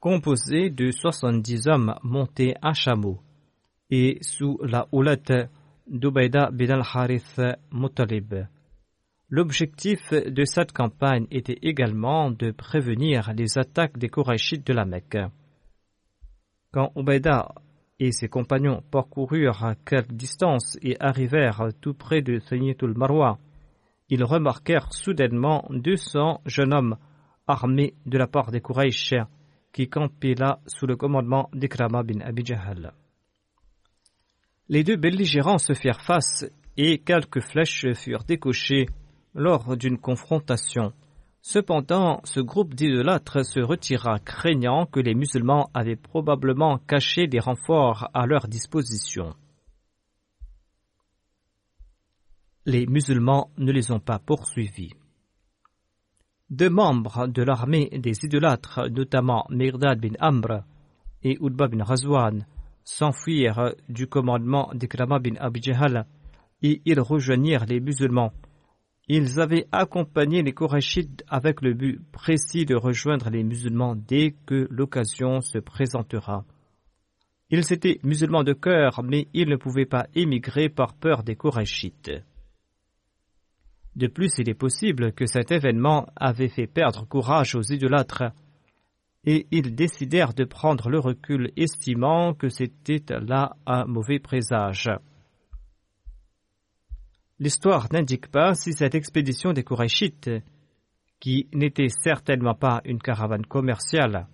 composée 0.00 0.70
de 0.70 0.90
70 0.90 1.68
hommes 1.68 1.94
montés 2.02 2.54
à 2.62 2.72
chameau 2.72 3.20
et 3.90 4.18
sous 4.22 4.58
la 4.62 4.88
houlette 4.92 5.32
d'Ubaida 5.86 6.50
bin 6.50 6.70
al-Harith 6.70 7.40
Muttalib. 7.70 8.46
L'objectif 9.28 10.12
de 10.12 10.44
cette 10.44 10.72
campagne 10.72 11.26
était 11.30 11.58
également 11.62 12.30
de 12.30 12.50
prévenir 12.50 13.32
les 13.36 13.58
attaques 13.58 13.98
des 13.98 14.08
Korachites 14.08 14.66
de 14.66 14.72
la 14.72 14.86
Mecque. 14.86 15.18
Quand 16.72 16.92
Ubaida 16.96 17.54
et 17.98 18.10
ses 18.10 18.28
compagnons 18.28 18.82
parcoururent 18.90 19.74
quelques 19.84 20.12
distances 20.12 20.78
et 20.82 20.96
arrivèrent 20.98 21.68
tout 21.82 21.94
près 21.94 22.22
de 22.22 22.38
Sayyitul 22.38 22.96
Marwa, 22.96 23.38
ils 24.08 24.24
remarquèrent 24.24 24.92
soudainement 24.94 25.66
200 25.70 26.40
jeunes 26.46 26.72
hommes 26.72 26.96
armés 27.46 27.94
de 28.06 28.16
la 28.16 28.26
part 28.26 28.50
des 28.50 28.60
Quraysh 28.60 29.14
qui 29.72 29.88
campaient 29.88 30.34
là 30.34 30.60
sous 30.66 30.86
le 30.86 30.96
commandement 30.96 31.48
d'Ikrama 31.52 32.02
bin 32.02 32.20
Abi 32.20 32.44
Les 34.68 34.84
deux 34.84 34.96
belligérants 34.96 35.58
se 35.58 35.74
firent 35.74 36.02
face 36.02 36.44
et 36.76 36.98
quelques 36.98 37.40
flèches 37.40 37.92
furent 37.94 38.24
décochées 38.24 38.86
lors 39.34 39.76
d'une 39.76 39.98
confrontation. 39.98 40.92
Cependant, 41.42 42.20
ce 42.24 42.40
groupe 42.40 42.74
d'idolâtres 42.74 43.44
se 43.44 43.60
retira 43.60 44.18
craignant 44.18 44.86
que 44.86 45.00
les 45.00 45.14
musulmans 45.14 45.70
avaient 45.72 45.96
probablement 45.96 46.78
caché 46.78 47.26
des 47.26 47.38
renforts 47.38 48.10
à 48.12 48.26
leur 48.26 48.46
disposition. 48.46 49.34
Les 52.66 52.86
musulmans 52.86 53.50
ne 53.56 53.72
les 53.72 53.90
ont 53.90 54.00
pas 54.00 54.18
poursuivis. 54.18 54.92
Deux 56.50 56.70
membres 56.70 57.26
de 57.28 57.42
l'armée 57.42 57.88
des 57.92 58.24
idolâtres, 58.24 58.88
notamment 58.90 59.46
Mirdad 59.50 60.00
bin 60.00 60.14
Amr 60.18 60.64
et 61.22 61.38
Udba 61.40 61.68
bin 61.68 61.84
Razwan, 61.84 62.46
s'enfuirent 62.84 63.74
du 63.88 64.06
commandement 64.06 64.70
d'Ikrama 64.74 65.18
bin 65.18 65.36
Abi 65.38 65.62
et 66.62 66.82
ils 66.84 67.00
rejoignirent 67.00 67.66
les 67.66 67.80
musulmans 67.80 68.32
ils 69.12 69.40
avaient 69.40 69.66
accompagné 69.72 70.40
les 70.44 70.52
Korachites 70.52 71.24
avec 71.26 71.62
le 71.62 71.74
but 71.74 72.00
précis 72.12 72.64
de 72.64 72.76
rejoindre 72.76 73.28
les 73.28 73.42
musulmans 73.42 73.96
dès 73.96 74.36
que 74.46 74.68
l'occasion 74.70 75.40
se 75.40 75.58
présentera. 75.58 76.44
Ils 77.50 77.72
étaient 77.72 77.98
musulmans 78.04 78.44
de 78.44 78.52
cœur, 78.52 79.02
mais 79.02 79.26
ils 79.34 79.48
ne 79.48 79.56
pouvaient 79.56 79.84
pas 79.84 80.06
émigrer 80.14 80.68
par 80.68 80.94
peur 80.94 81.24
des 81.24 81.34
Korachites. 81.34 82.12
De 84.00 84.06
plus, 84.06 84.38
il 84.38 84.48
est 84.48 84.54
possible 84.54 85.12
que 85.12 85.26
cet 85.26 85.52
événement 85.52 86.06
avait 86.16 86.48
fait 86.48 86.66
perdre 86.66 87.06
courage 87.06 87.54
aux 87.54 87.60
idolâtres, 87.60 88.32
et 89.24 89.46
ils 89.50 89.74
décidèrent 89.74 90.32
de 90.32 90.44
prendre 90.44 90.88
le 90.88 90.98
recul, 90.98 91.52
estimant 91.58 92.32
que 92.32 92.48
c'était 92.48 93.02
là 93.20 93.56
un 93.66 93.84
mauvais 93.84 94.18
présage. 94.18 94.88
L'histoire 97.38 97.88
n'indique 97.92 98.28
pas 98.28 98.54
si 98.54 98.72
cette 98.72 98.94
expédition 98.94 99.52
des 99.52 99.64
Kourachites, 99.64 100.30
qui 101.18 101.46
n'était 101.52 101.90
certainement 101.90 102.54
pas 102.54 102.80
une 102.86 103.02
caravane 103.02 103.44
commerciale, 103.44 104.28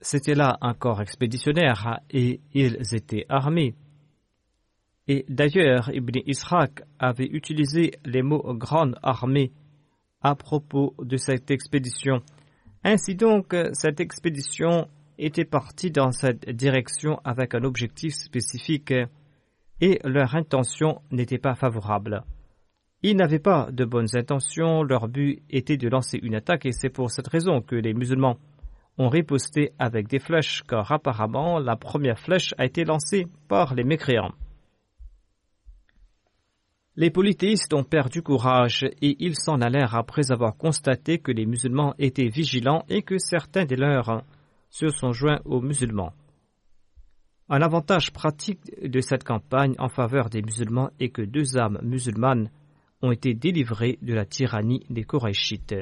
c'était 0.00 0.34
là 0.34 0.56
un 0.62 0.72
corps 0.72 1.02
expéditionnaire 1.02 2.00
et 2.08 2.40
ils 2.54 2.78
étaient 2.94 3.26
armés. 3.28 3.74
Et 5.12 5.24
d'ailleurs, 5.28 5.90
Ibn 5.92 6.20
Ishaq 6.24 6.84
avait 7.00 7.26
utilisé 7.26 7.94
les 8.04 8.22
mots 8.22 8.54
grande 8.54 8.94
armée 9.02 9.50
à 10.22 10.36
propos 10.36 10.94
de 11.02 11.16
cette 11.16 11.50
expédition. 11.50 12.20
Ainsi 12.84 13.16
donc, 13.16 13.56
cette 13.72 13.98
expédition 13.98 14.86
était 15.18 15.44
partie 15.44 15.90
dans 15.90 16.12
cette 16.12 16.48
direction 16.50 17.18
avec 17.24 17.56
un 17.56 17.64
objectif 17.64 18.14
spécifique 18.14 18.94
et 19.80 19.98
leur 20.04 20.36
intention 20.36 21.00
n'était 21.10 21.38
pas 21.38 21.56
favorable. 21.56 22.22
Ils 23.02 23.16
n'avaient 23.16 23.40
pas 23.40 23.68
de 23.72 23.84
bonnes 23.84 24.14
intentions, 24.16 24.84
leur 24.84 25.08
but 25.08 25.42
était 25.50 25.76
de 25.76 25.88
lancer 25.88 26.20
une 26.22 26.36
attaque 26.36 26.66
et 26.66 26.72
c'est 26.72 26.88
pour 26.88 27.10
cette 27.10 27.26
raison 27.26 27.62
que 27.62 27.74
les 27.74 27.94
musulmans 27.94 28.36
ont 28.96 29.08
riposté 29.08 29.72
avec 29.76 30.06
des 30.06 30.20
flèches 30.20 30.62
car 30.68 30.92
apparemment 30.92 31.58
la 31.58 31.74
première 31.74 32.20
flèche 32.20 32.54
a 32.58 32.64
été 32.64 32.84
lancée 32.84 33.26
par 33.48 33.74
les 33.74 33.82
mécréants. 33.82 34.30
Les 36.96 37.10
polythéistes 37.10 37.72
ont 37.72 37.84
perdu 37.84 38.20
courage 38.20 38.84
et 39.00 39.16
ils 39.20 39.36
s'en 39.36 39.60
allèrent 39.60 39.94
après 39.94 40.32
avoir 40.32 40.56
constaté 40.56 41.18
que 41.18 41.30
les 41.30 41.46
musulmans 41.46 41.94
étaient 41.98 42.28
vigilants 42.28 42.84
et 42.88 43.02
que 43.02 43.18
certains 43.18 43.64
des 43.64 43.76
leurs 43.76 44.24
se 44.70 44.88
sont 44.88 45.12
joints 45.12 45.40
aux 45.44 45.60
musulmans. 45.60 46.12
Un 47.48 47.62
avantage 47.62 48.12
pratique 48.12 48.60
de 48.82 49.00
cette 49.00 49.24
campagne 49.24 49.74
en 49.78 49.88
faveur 49.88 50.30
des 50.30 50.42
musulmans 50.42 50.90
est 51.00 51.10
que 51.10 51.22
deux 51.22 51.56
âmes 51.58 51.80
musulmanes 51.82 52.50
ont 53.02 53.12
été 53.12 53.34
délivrées 53.34 53.98
de 54.02 54.14
la 54.14 54.24
tyrannie 54.24 54.84
des 54.90 55.04
Korachites. 55.04 55.74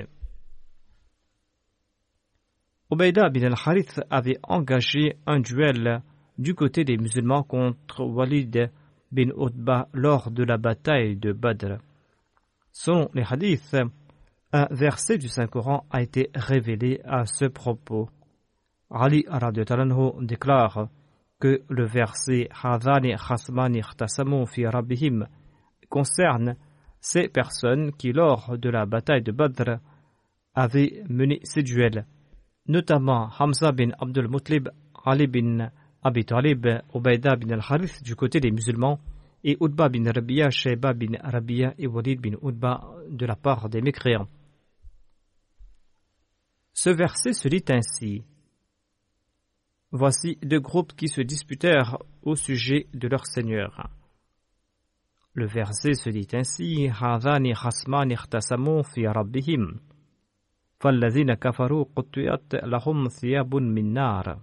Ubaida 2.90 3.28
bin 3.28 3.42
al-Harith 3.42 4.00
avait 4.08 4.38
engagé 4.42 5.16
un 5.26 5.40
duel 5.40 6.02
du 6.38 6.54
côté 6.54 6.84
des 6.84 6.96
musulmans 6.96 7.42
contre 7.42 8.02
Walid 8.04 8.70
bin 9.10 9.30
Utba 9.36 9.88
lors 9.92 10.30
de 10.30 10.44
la 10.44 10.56
bataille 10.58 11.16
de 11.16 11.32
Badr. 11.32 11.78
Selon 12.72 13.10
les 13.14 13.24
hadiths, 13.28 13.76
un 14.52 14.66
verset 14.70 15.18
du 15.18 15.28
Saint-Coran 15.28 15.84
a 15.90 16.02
été 16.02 16.30
révélé 16.34 17.00
à 17.04 17.26
ce 17.26 17.46
propos. 17.46 18.08
Ali 18.90 19.24
déclare 20.22 20.88
que 21.40 21.62
le 21.68 21.84
verset 21.84 22.48
Hadani 22.62 23.14
Khasmani 23.14 23.82
fi 24.46 24.66
Rabbihim 24.66 25.26
concerne 25.88 26.56
ces 27.00 27.28
personnes 27.28 27.92
qui, 27.92 28.12
lors 28.12 28.58
de 28.58 28.70
la 28.70 28.86
bataille 28.86 29.22
de 29.22 29.32
Badr, 29.32 29.78
avaient 30.54 31.02
mené 31.08 31.40
ces 31.44 31.62
duels, 31.62 32.06
notamment 32.66 33.28
Hamza 33.38 33.72
bin 33.72 33.90
Abdul 34.00 34.28
Mutlib, 34.28 34.68
Ali 35.04 35.26
bin 35.26 35.70
Abi 36.07 36.25
Talib, 36.25 36.67
Ubaida 36.93 37.35
bin 37.35 37.51
al-Harith 37.51 38.03
du 38.03 38.15
côté 38.15 38.39
des 38.39 38.51
musulmans, 38.51 38.99
et 39.43 39.57
Udba 39.59 39.89
bin 39.89 40.09
Rabia, 40.11 40.49
Sheba 40.49 40.93
bin 40.93 41.17
Rabia 41.21 41.73
et 41.77 41.87
Walid 41.87 42.21
bin 42.21 42.37
Udba 42.41 42.81
de 43.09 43.25
la 43.25 43.35
part 43.35 43.69
des 43.69 43.81
mécréants. 43.81 44.27
Ce 46.73 46.89
verset 46.89 47.33
se 47.33 47.47
lit 47.47 47.65
ainsi 47.69 48.23
Voici 49.91 50.39
deux 50.41 50.59
groupes 50.59 50.93
qui 50.93 51.07
se 51.07 51.21
disputèrent 51.21 51.99
au 52.23 52.35
sujet 52.35 52.87
de 52.93 53.07
leur 53.07 53.27
Seigneur. 53.27 53.89
Le 55.35 55.45
verset 55.45 55.93
se 55.93 56.09
dit 56.09 56.27
ainsi 56.33 56.89
هذان 56.89 57.53
خصمان 57.53 58.11
اختصموا 58.11 58.81
في 58.81 59.07
ربهم 59.07 59.79
فالذين 60.79 61.33
كفروا 61.33 61.85
قطعت 61.95 62.55
لهم 62.55 63.07
ثياب 63.07 63.55
من 63.55 63.93
نار 63.93 64.39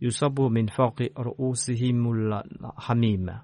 يصب 0.00 0.40
من 0.40 0.66
فوق 0.66 1.02
رؤوسهم 1.18 2.12
الحميم 2.12 3.38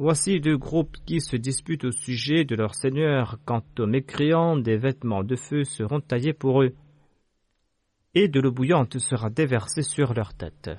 Voici 0.00 0.40
deux 0.40 0.56
groupes 0.56 0.96
qui 1.06 1.20
se 1.20 1.34
disputent 1.34 1.82
au 1.82 1.90
sujet 1.90 2.44
de 2.44 2.54
leur 2.54 2.72
Seigneur. 2.76 3.40
Quant 3.44 3.64
aux 3.80 3.86
mécréants, 3.86 4.56
des 4.56 4.76
vêtements 4.76 5.24
de 5.24 5.34
feu 5.34 5.64
seront 5.64 6.00
taillés 6.00 6.32
pour 6.32 6.62
eux, 6.62 6.76
et 8.14 8.28
de 8.28 8.38
l'eau 8.40 8.52
bouillante 8.52 9.00
sera 9.00 9.28
déversée 9.28 9.82
sur 9.82 10.14
leur 10.14 10.34
tête. 10.34 10.70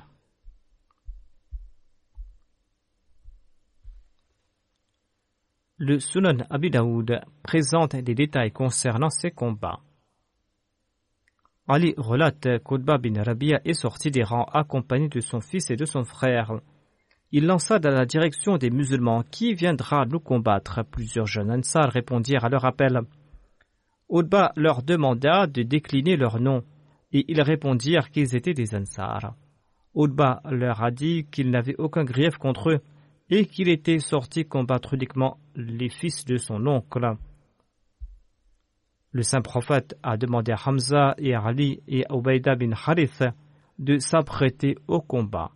Le 5.77 5.99
Sunan 5.99 6.45
Abi 6.49 6.69
Daoud 6.69 7.21
présente 7.43 7.97
des 7.97 8.15
détails 8.15 8.53
concernant 8.53 9.09
ces 9.09 9.31
combats. 9.31 9.81
Ali 11.66 11.94
relate 11.96 12.62
qu'Utba 12.62 12.98
bin 12.98 13.22
Rabia 13.22 13.60
est 13.64 13.74
sorti 13.74 14.10
des 14.10 14.22
rangs 14.22 14.46
accompagné 14.52 15.08
de 15.08 15.20
son 15.20 15.40
fils 15.40 15.70
et 15.70 15.76
de 15.76 15.84
son 15.84 16.04
frère 16.04 16.60
il 17.36 17.46
lança 17.46 17.80
dans 17.80 17.90
la 17.90 18.06
direction 18.06 18.58
des 18.58 18.70
musulmans 18.70 19.24
Qui 19.28 19.54
viendra 19.54 20.06
nous 20.06 20.20
combattre 20.20 20.84
Plusieurs 20.88 21.26
jeunes 21.26 21.50
Ansar 21.50 21.90
répondirent 21.90 22.44
à 22.44 22.48
leur 22.48 22.64
appel. 22.64 23.00
Utba 24.08 24.52
leur 24.54 24.84
demanda 24.84 25.48
de 25.48 25.64
décliner 25.64 26.16
leur 26.16 26.38
nom, 26.38 26.62
et 27.12 27.24
ils 27.26 27.42
répondirent 27.42 28.12
qu'ils 28.12 28.36
étaient 28.36 28.54
des 28.54 28.76
Ansar. 28.76 29.34
Utba 29.96 30.42
leur 30.48 30.84
a 30.84 30.92
dit 30.92 31.26
qu'il 31.32 31.50
n'avait 31.50 31.74
aucun 31.76 32.04
grief 32.04 32.36
contre 32.36 32.70
eux, 32.70 32.80
et 33.30 33.46
qu'il 33.46 33.68
était 33.68 33.98
sorti 33.98 34.44
combattre 34.44 34.94
uniquement 34.94 35.38
les 35.56 35.88
fils 35.88 36.24
de 36.24 36.36
son 36.36 36.64
oncle. 36.68 37.16
Le 39.14 39.22
saint 39.22 39.42
prophète 39.42 39.96
a 40.02 40.16
demandé 40.16 40.50
à 40.50 40.56
Hamza 40.66 41.14
et 41.18 41.34
à 41.34 41.40
Ali 41.40 41.80
et 41.86 42.04
à 42.04 42.16
Ubaïda 42.16 42.56
bin 42.56 42.72
Harith 42.72 43.22
de 43.78 43.98
s'apprêter 43.98 44.76
au 44.88 45.00
combat. 45.00 45.52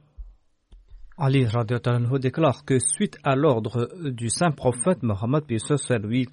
Ali 1.18 1.44
déclare 2.20 2.64
que 2.64 2.78
suite 2.78 3.18
à 3.24 3.34
l'ordre 3.34 3.88
du 4.10 4.30
saint 4.30 4.52
prophète 4.52 5.02
Mohammed 5.02 5.42
lui, 6.04 6.28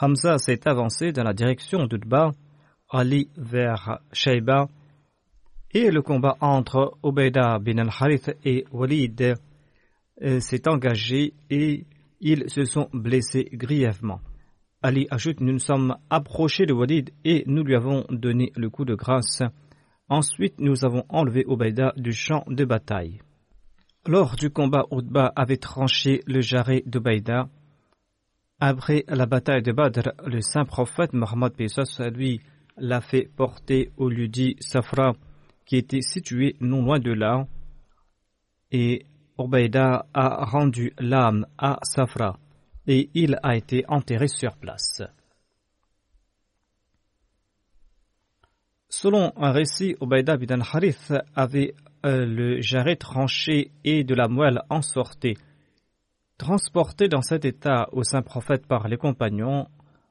Hamza 0.00 0.38
s'est 0.38 0.68
avancé 0.68 1.10
dans 1.10 1.24
la 1.24 1.32
direction 1.32 1.86
d'Udba, 1.86 2.30
Ali 2.88 3.28
vers 3.36 3.98
Shaiba, 4.12 4.68
et 5.72 5.90
le 5.90 6.02
combat 6.02 6.36
entre 6.40 6.96
Ubaïda 7.02 7.58
bin 7.58 7.78
al-Harith 7.78 8.30
et 8.44 8.64
Walid 8.70 9.34
euh, 10.22 10.38
s'est 10.38 10.68
engagé 10.68 11.34
et 11.50 11.84
ils 12.20 12.48
se 12.48 12.62
sont 12.64 12.88
blessés 12.92 13.48
grièvement. 13.52 14.20
Ali 14.82 15.06
ajoute 15.10 15.40
Nous 15.40 15.52
nous 15.52 15.58
sommes 15.58 15.98
approchés 16.08 16.64
de 16.64 16.72
Walid 16.72 17.10
et 17.22 17.44
nous 17.46 17.62
lui 17.62 17.74
avons 17.74 18.06
donné 18.08 18.50
le 18.56 18.70
coup 18.70 18.86
de 18.86 18.94
grâce. 18.94 19.42
Ensuite, 20.08 20.58
nous 20.58 20.86
avons 20.86 21.04
enlevé 21.10 21.44
Obaïda 21.46 21.92
du 21.98 22.12
champ 22.12 22.44
de 22.46 22.64
bataille. 22.64 23.20
Lors 24.06 24.36
du 24.36 24.48
combat, 24.48 24.86
Utba 24.90 25.32
avait 25.36 25.58
tranché 25.58 26.22
le 26.26 26.40
jarret 26.40 26.82
d'Obaïda. 26.86 27.50
Après 28.58 29.04
la 29.06 29.26
bataille 29.26 29.62
de 29.62 29.72
Badr, 29.72 30.12
le 30.26 30.40
saint 30.40 30.64
prophète 30.64 31.12
Mohammed 31.12 31.52
Pesos 31.52 32.00
lui 32.14 32.40
l'a 32.78 33.02
fait 33.02 33.28
porter 33.36 33.90
au 33.98 34.08
lieu 34.08 34.28
dit 34.28 34.56
Safra, 34.60 35.12
qui 35.66 35.76
était 35.76 36.00
situé 36.00 36.56
non 36.60 36.82
loin 36.82 36.98
de 36.98 37.12
là, 37.12 37.46
et 38.72 39.04
Obaïda 39.36 40.06
a 40.14 40.44
rendu 40.46 40.94
l'âme 40.98 41.46
à 41.58 41.78
Safra 41.82 42.38
et 42.86 43.10
il 43.14 43.38
a 43.42 43.56
été 43.56 43.84
enterré 43.88 44.28
sur 44.28 44.56
place. 44.56 45.02
Selon 48.88 49.32
un 49.36 49.52
récit, 49.52 49.94
Ubaïda 50.00 50.36
bin 50.36 50.60
Harith 50.60 51.14
avait 51.36 51.74
euh, 52.04 52.26
le 52.26 52.60
jarret 52.60 52.96
tranché 52.96 53.70
et 53.84 54.02
de 54.02 54.14
la 54.14 54.26
moelle 54.26 54.62
en 54.68 54.82
sortait. 54.82 55.36
Transporté 56.38 57.06
dans 57.08 57.22
cet 57.22 57.44
état 57.44 57.88
au 57.92 58.02
saint 58.02 58.22
prophète 58.22 58.66
par 58.66 58.88
les 58.88 58.96
compagnons, 58.96 59.68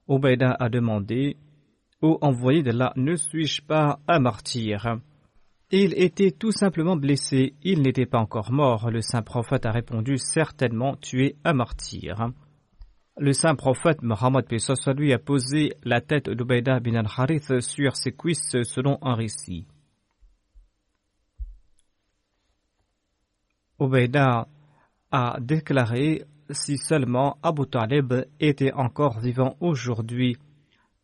Ubaïda 0.07 0.55
a 0.59 0.69
demandé 0.69 1.35
Ô 2.01 2.17
envoyé 2.21 2.63
de 2.63 2.71
là, 2.71 2.93
ne 2.95 3.15
suis-je 3.15 3.61
pas 3.61 3.99
un 4.07 4.19
martyr? 4.19 4.99
Il 5.71 5.93
était 6.01 6.31
tout 6.31 6.51
simplement 6.53 6.95
blessé, 6.95 7.55
il 7.61 7.81
n'était 7.81 8.05
pas 8.05 8.19
encore 8.19 8.53
mort. 8.53 8.89
Le 8.89 9.01
saint 9.01 9.21
prophète 9.21 9.65
a 9.65 9.71
répondu 9.71 10.17
Certainement, 10.17 10.95
tu 10.95 11.25
es 11.25 11.35
un 11.43 11.53
martyr 11.53 12.31
le 13.17 13.33
saint 13.33 13.55
prophète 13.55 14.01
Mohammed 14.01 14.45
lui 14.97 15.13
a 15.13 15.19
posé 15.19 15.73
la 15.83 16.01
tête 16.01 16.29
d'Ubaïda 16.29 16.79
bin 16.79 16.95
al-Harith 16.95 17.59
sur 17.59 17.95
ses 17.95 18.11
cuisses 18.11 18.63
selon 18.63 18.97
un 19.01 19.13
récit. 19.13 19.67
Ubaïda 23.79 24.47
a 25.11 25.37
déclaré 25.39 26.23
si 26.51 26.77
seulement 26.77 27.37
Abu 27.43 27.67
Talib 27.67 28.13
était 28.39 28.73
encore 28.73 29.19
vivant 29.19 29.55
aujourd'hui 29.59 30.37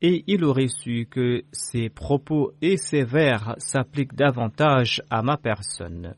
et 0.02 0.24
il 0.28 0.44
aurait 0.44 0.68
su 0.68 1.08
que 1.10 1.44
ses 1.52 1.89
propos 1.89 2.52
et 2.62 2.78
ses 2.78 3.04
vers 3.04 3.56
s'appliquent 3.58 4.15
davantage 4.15 5.02
à 5.10 5.22
ma 5.22 5.38
personne. 5.38 6.15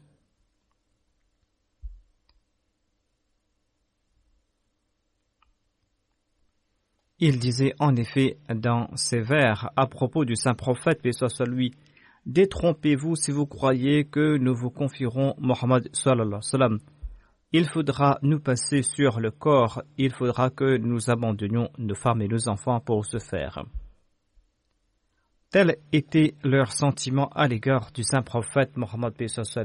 Il 7.20 7.40
disait 7.40 7.74
en 7.80 7.96
effet 7.96 8.38
dans 8.54 8.96
ses 8.96 9.22
vers 9.22 9.72
à 9.76 9.88
propos 9.88 10.26
du 10.26 10.36
saint 10.36 10.54
prophète, 10.54 11.02
paix 11.02 11.12
soit 11.12 11.48
lui, 11.48 11.72
Détrompez-vous 12.28 13.16
si 13.16 13.32
vous 13.32 13.46
croyez 13.46 14.04
que 14.04 14.38
nous 14.38 14.54
vous 14.54 14.70
confierons 14.70 15.34
Mohammed 15.40 15.88
sallam. 15.94 16.80
Il 17.54 17.70
faudra 17.70 18.20
nous 18.22 18.42
passer 18.42 18.82
sur 18.82 19.22
le 19.22 19.32
corps, 19.32 19.82
il 19.98 20.12
faudra 20.14 20.50
que 20.50 20.76
nous 20.76 21.10
abandonnions 21.10 21.70
nos 21.78 21.96
femmes 21.96 22.22
et 22.22 22.28
nos 22.28 22.50
enfants 22.50 22.82
pour 22.82 23.06
ce 23.06 23.18
faire. 23.20 23.64
Tel 25.52 25.78
était 25.94 26.36
leur 26.44 26.74
sentiment 26.74 27.30
à 27.30 27.48
l'égard 27.48 27.92
du 27.94 28.04
saint 28.04 28.24
prophète 28.24 28.76
Mohammed 28.76 29.14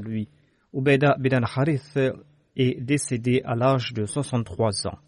lui. 0.01 0.29
Ubeda 0.73 1.17
bin 1.19 1.43
Harith 1.43 1.99
est 2.55 2.79
décédé 2.79 3.41
à 3.43 3.55
l'âge 3.55 3.91
de 3.91 4.05
63 4.05 4.87
ans. 4.87 4.99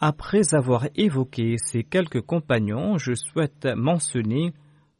Après 0.00 0.54
avoir 0.54 0.86
évoqué 0.94 1.56
ces 1.58 1.82
quelques 1.82 2.20
compagnons, 2.20 2.98
je 2.98 3.14
souhaite 3.14 3.66
mentionner 3.76 4.52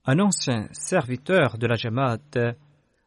un 0.05 0.19
ancien 0.19 0.67
serviteur 0.73 1.57
de 1.57 1.69
la 1.69 1.77
Jamaat 1.77 2.19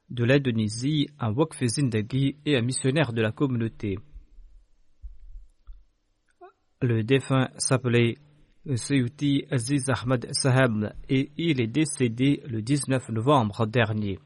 de 0.10 0.24
l'Indonésie, 0.24 1.08
un 1.20 1.34
Waqf 1.34 1.62
Zindagi 1.66 2.38
et 2.46 2.56
un 2.56 2.62
missionnaire 2.62 3.12
de 3.12 3.22
la 3.22 3.34
communauté. 3.34 4.00
Le 6.82 7.04
défunt 7.04 7.50
s'appelait 7.58 8.18
Seyuti 8.76 9.46
Aziz 9.52 9.90
Ahmad 9.90 10.28
Sahab 10.32 10.94
et 11.10 11.32
il 11.36 11.60
est 11.60 11.68
décédé 11.68 12.42
le 12.48 12.62
19 12.62 13.10
novembre 13.10 13.66
dernier. 13.66 14.18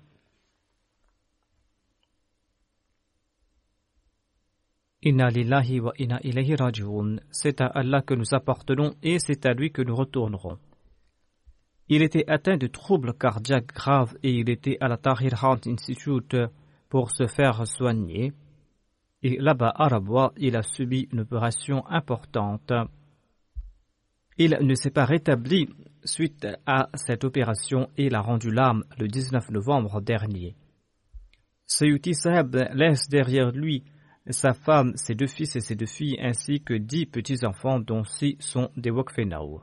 Wa. 5.06 5.52
C'est 7.30 7.62
à 7.62 7.68
Allah 7.68 8.02
que 8.02 8.16
nous 8.16 8.34
appartenons 8.34 8.96
et 9.04 9.20
c'est 9.20 9.46
à 9.46 9.54
lui 9.54 9.72
que 9.72 9.84
nous 9.84 9.96
retournerons. 9.96 10.58
Il 11.88 12.02
était 12.02 12.28
atteint 12.28 12.58
de 12.58 12.66
troubles 12.66 13.14
cardiaques 13.14 13.72
graves 13.72 14.18
et 14.24 14.32
il 14.32 14.50
était 14.50 14.78
à 14.82 14.88
la 14.88 14.98
Tahir 14.98 15.34
Heart 15.44 15.68
Institute 15.68 16.36
pour 16.90 17.12
se 17.12 17.28
faire 17.28 17.68
soigner. 17.68 18.34
Et 19.22 19.38
là-bas, 19.38 19.74
à 19.76 19.88
Rabwa, 19.90 20.34
il 20.38 20.56
a 20.56 20.64
subi 20.64 21.08
une 21.12 21.20
opération 21.20 21.86
importante. 21.88 22.74
Il 24.40 24.58
ne 24.60 24.74
s'est 24.74 24.90
pas 24.90 25.06
rétabli 25.06 25.70
suite 26.04 26.48
à 26.66 26.90
cette 26.96 27.24
opération 27.24 27.90
et 27.96 28.08
il 28.08 28.16
a 28.16 28.22
rendu 28.22 28.50
l'âme 28.52 28.84
le 28.98 29.08
19 29.08 29.52
novembre 29.52 30.02
dernier. 30.02 30.56
Sayuti 31.68 32.16
Saheb 32.16 32.56
laisse 32.74 33.08
derrière 33.08 33.52
lui 33.52 33.84
sa 34.30 34.54
femme, 34.54 34.94
ses 34.96 35.16
deux 35.16 35.28
fils 35.28 35.56
et 35.56 35.60
ses 35.60 35.76
deux 35.76 35.86
filles, 35.86 36.18
ainsi 36.20 36.62
que 36.62 36.74
dix 36.74 37.06
petits-enfants, 37.06 37.80
dont 37.80 38.04
six 38.04 38.38
sont 38.40 38.70
des 38.76 38.92
Wakfenao. 38.92 39.62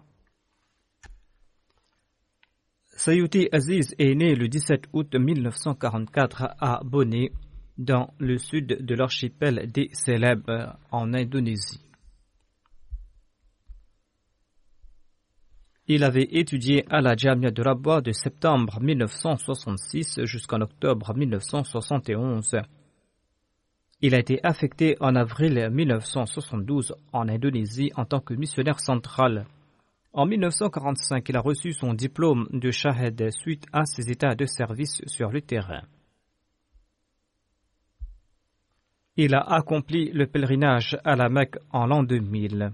Sayuti 2.94 3.48
Aziz 3.51 3.94
est 3.98 4.14
né 4.14 4.35
le 4.35 4.48
17 4.48 4.85
août 4.92 5.14
1944 5.14 6.55
à 6.61 6.81
Boné, 6.85 7.33
dans 7.79 8.12
le 8.18 8.38
sud 8.38 8.66
de 8.66 8.94
l'archipel 8.94 9.70
des 9.72 9.88
Célèbres, 9.92 10.77
en 10.90 11.12
Indonésie. 11.14 11.81
Il 15.88 16.05
avait 16.05 16.29
étudié 16.31 16.85
à 16.90 17.01
la 17.01 17.16
Jamia 17.16 17.51
de 17.51 17.61
Rabwa 17.61 18.01
de 18.01 18.12
septembre 18.12 18.81
1966 18.81 20.25
jusqu'en 20.25 20.61
octobre 20.61 21.12
1971. 21.14 22.57
Il 24.04 24.16
a 24.16 24.18
été 24.18 24.40
affecté 24.42 24.96
en 24.98 25.14
avril 25.14 25.70
1972 25.70 26.96
en 27.12 27.28
Indonésie 27.28 27.92
en 27.94 28.04
tant 28.04 28.18
que 28.18 28.34
missionnaire 28.34 28.80
central. 28.80 29.46
En 30.12 30.26
1945, 30.26 31.28
il 31.28 31.36
a 31.36 31.40
reçu 31.40 31.72
son 31.72 31.94
diplôme 31.94 32.48
de 32.50 32.72
Shahed 32.72 33.30
suite 33.30 33.64
à 33.72 33.84
ses 33.84 34.10
états 34.10 34.34
de 34.34 34.44
service 34.44 35.02
sur 35.06 35.30
le 35.30 35.40
terrain. 35.40 35.82
Il 39.16 39.36
a 39.36 39.40
accompli 39.40 40.10
le 40.10 40.26
pèlerinage 40.26 40.98
à 41.04 41.14
la 41.14 41.28
Mecque 41.28 41.58
en 41.70 41.86
l'an 41.86 42.02
2000. 42.02 42.72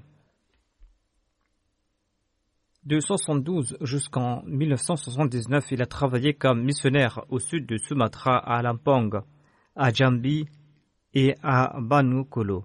De 2.84 2.94
1972 2.94 3.76
jusqu'en 3.82 4.42
1979, 4.46 5.72
il 5.72 5.82
a 5.82 5.86
travaillé 5.86 6.32
comme 6.32 6.64
missionnaire 6.64 7.22
au 7.28 7.38
sud 7.38 7.66
de 7.66 7.76
Sumatra 7.76 8.38
à 8.38 8.62
Lampang, 8.62 9.10
à 9.76 9.92
Jambi 9.92 10.46
et 11.18 11.35
à 11.42 11.81
Banu 11.81 12.24
Kolo. 12.24 12.64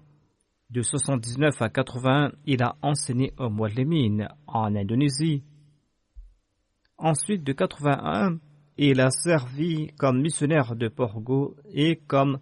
De 0.70 0.80
79 0.82 1.60
à 1.60 1.68
81, 1.68 2.30
il 2.46 2.62
a 2.62 2.76
enseigné 2.82 3.32
au 3.36 3.50
Muallimin 3.50 4.28
en 4.46 4.76
Indonésie. 4.76 5.42
Ensuite, 6.96 7.42
de 7.42 7.52
81, 7.52 8.38
il 8.78 9.00
a 9.00 9.10
servi 9.10 9.88
comme 9.98 10.20
missionnaire 10.20 10.76
de 10.76 10.86
Porgo 10.86 11.56
et 11.72 11.96
comme 12.06 12.38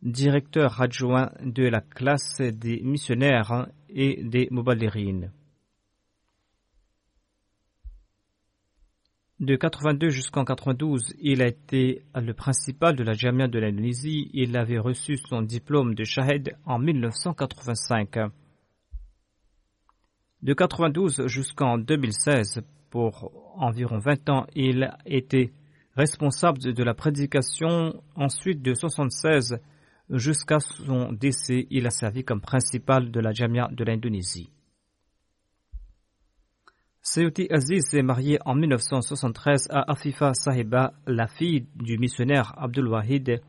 directeur 0.00 0.80
adjoint 0.80 1.32
de 1.42 1.64
la 1.64 1.80
classe 1.80 2.40
des 2.40 2.80
missionnaires 2.82 3.66
et 3.88 4.22
des 4.22 4.46
Mobalirines. 4.52 5.32
De 9.40 9.54
82 9.54 10.08
jusqu'en 10.10 10.44
92, 10.44 11.14
il 11.20 11.42
a 11.42 11.46
été 11.46 12.02
le 12.16 12.32
principal 12.34 12.96
de 12.96 13.04
la 13.04 13.12
Jamia 13.12 13.46
de 13.46 13.60
l'Indonésie. 13.60 14.28
Il 14.34 14.56
avait 14.56 14.80
reçu 14.80 15.16
son 15.16 15.42
diplôme 15.42 15.94
de 15.94 16.02
Shahid 16.02 16.56
en 16.66 16.80
1985. 16.80 18.18
De 20.42 20.54
92 20.54 21.28
jusqu'en 21.28 21.78
2016, 21.78 22.62
pour 22.90 23.30
environ 23.54 23.98
20 23.98 24.28
ans, 24.28 24.46
il 24.56 24.90
était 25.06 25.52
responsable 25.94 26.58
de 26.74 26.82
la 26.82 26.94
prédication. 26.94 28.02
Ensuite, 28.16 28.60
de 28.60 28.74
76 28.74 29.60
jusqu'à 30.10 30.58
son 30.58 31.12
décès, 31.12 31.68
il 31.70 31.86
a 31.86 31.90
servi 31.90 32.24
comme 32.24 32.40
principal 32.40 33.12
de 33.12 33.20
la 33.20 33.30
Jamia 33.30 33.68
de 33.70 33.84
l'Indonésie. 33.84 34.50
Sayuti 37.10 37.46
Aziz 37.50 37.86
s'est 37.88 38.02
marié 38.02 38.38
en 38.44 38.54
1973 38.54 39.68
à 39.70 39.90
Afifa 39.92 40.34
Sahiba, 40.34 40.92
la 41.06 41.26
fille 41.26 41.66
du 41.74 41.96
missionnaire 41.96 42.52
Abdul 42.58 42.86
Wahid 42.86 43.40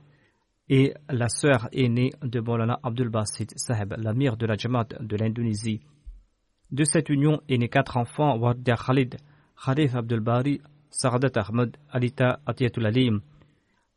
et 0.70 0.94
la 1.10 1.28
sœur 1.28 1.68
aînée 1.74 2.12
de 2.22 2.40
Maulana 2.40 2.80
Abdul 2.84 3.10
Basit 3.10 3.52
Sahib, 3.58 3.96
l'amir 3.98 4.38
de 4.38 4.46
la 4.46 4.56
Jamaat 4.56 4.88
de 5.02 5.18
l'Indonésie. 5.18 5.82
De 6.72 6.86
cette 6.86 7.10
union 7.10 7.42
est 7.50 7.58
né 7.58 7.68
quatre 7.68 7.98
enfants 7.98 8.38
Wardia 8.38 8.78
Khalid, 8.78 9.18
Khalif 9.62 9.94
Abdul 9.94 10.22
Bari, 10.22 10.62
Saradat 10.90 11.42
Ahmed, 11.42 11.76
Alita 11.92 12.40
Atiyatul 12.46 12.86
Alim. 12.86 13.20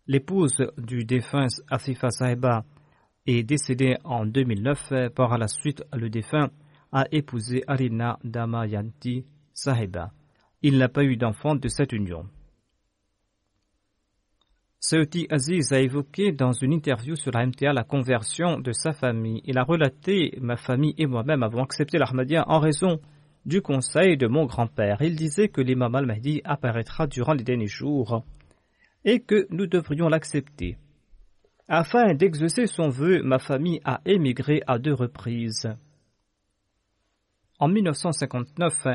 L'épouse 0.09 0.61
du 0.77 1.05
défunt 1.05 1.47
Afifa 1.71 2.11
Sahiba 2.11 2.65
est 3.29 3.45
décédée 3.45 3.95
en 4.03 4.27
2009. 4.27 5.15
Par 5.15 5.39
la 5.39 5.47
suite, 5.47 5.85
le 5.93 6.11
défunt 6.11 6.51
a 6.91 7.05
épousé 7.13 7.63
Arina 7.69 8.19
Damayanti 8.25 9.25
Sahiba. 9.55 10.13
Il 10.63 10.79
n'a 10.79 10.89
pas 10.89 11.05
eu 11.05 11.17
d'enfant 11.17 11.55
de 11.55 11.69
cette 11.69 11.93
union. 11.93 12.27
Saouti 14.79 15.27
Aziz 15.31 15.73
a 15.73 15.81
évoqué 15.81 16.33
dans 16.33 16.53
une 16.53 16.73
interview 16.73 17.15
sur 17.15 17.31
la 17.31 17.47
MTA 17.47 17.73
la 17.73 17.85
conversion 17.85 18.59
de 18.59 18.73
sa 18.73 18.93
famille. 18.93 19.41
Il 19.45 19.57
a 19.59 19.63
relaté 19.63 20.37
Ma 20.41 20.57
famille 20.57 20.95
et 20.99 21.07
moi-même 21.07 21.43
avons 21.43 21.63
accepté 21.63 21.99
l'Ahmadiyya 21.99 22.45
en 22.49 22.59
raison 22.59 23.01
du 23.47 23.63
conseil 23.63 24.17
de 24.17 24.27
mon 24.27 24.47
grand-père. 24.47 25.01
Il 25.01 25.17
disait 25.17 25.49
que 25.49 25.61
l'imam 25.61 25.95
al-Mahdi 25.95 26.43
apparaîtra 26.45 27.07
durant 27.07 27.33
les 27.33 27.45
derniers 27.45 27.67
jours 27.67 28.25
et 29.05 29.21
que 29.21 29.47
nous 29.51 29.67
devrions 29.67 30.09
l'accepter. 30.09 30.79
Afin 31.69 32.15
d'exaucer 32.15 32.67
son 32.67 32.89
vœu, 32.89 33.23
ma 33.23 33.39
famille 33.39 33.81
a 33.85 34.01
émigré 34.05 34.63
à 34.67 34.79
deux 34.79 34.95
reprises. 34.95 35.69
En 37.59 37.69
1959, 37.69 38.87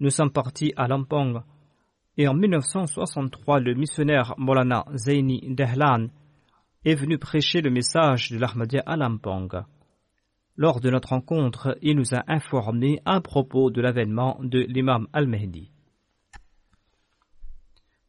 nous 0.00 0.10
sommes 0.10 0.32
partis 0.32 0.72
à 0.76 0.88
Lampong 0.88 1.42
et 2.18 2.28
en 2.28 2.34
1963, 2.34 3.60
le 3.60 3.74
missionnaire 3.74 4.34
Molana 4.36 4.84
Zaini 4.94 5.40
Dehlan 5.48 6.08
est 6.84 6.94
venu 6.94 7.16
prêcher 7.18 7.62
le 7.62 7.70
message 7.70 8.30
de 8.30 8.38
l'Ahmadiyya 8.38 8.82
à 8.84 8.96
Lampong. 8.96 9.62
Lors 10.56 10.80
de 10.80 10.90
notre 10.90 11.10
rencontre, 11.10 11.78
il 11.80 11.96
nous 11.96 12.14
a 12.14 12.22
informés 12.26 13.00
à 13.06 13.20
propos 13.22 13.70
de 13.70 13.80
l'avènement 13.80 14.38
de 14.42 14.58
l'imam 14.60 15.08
al-Mahdi. 15.14 15.70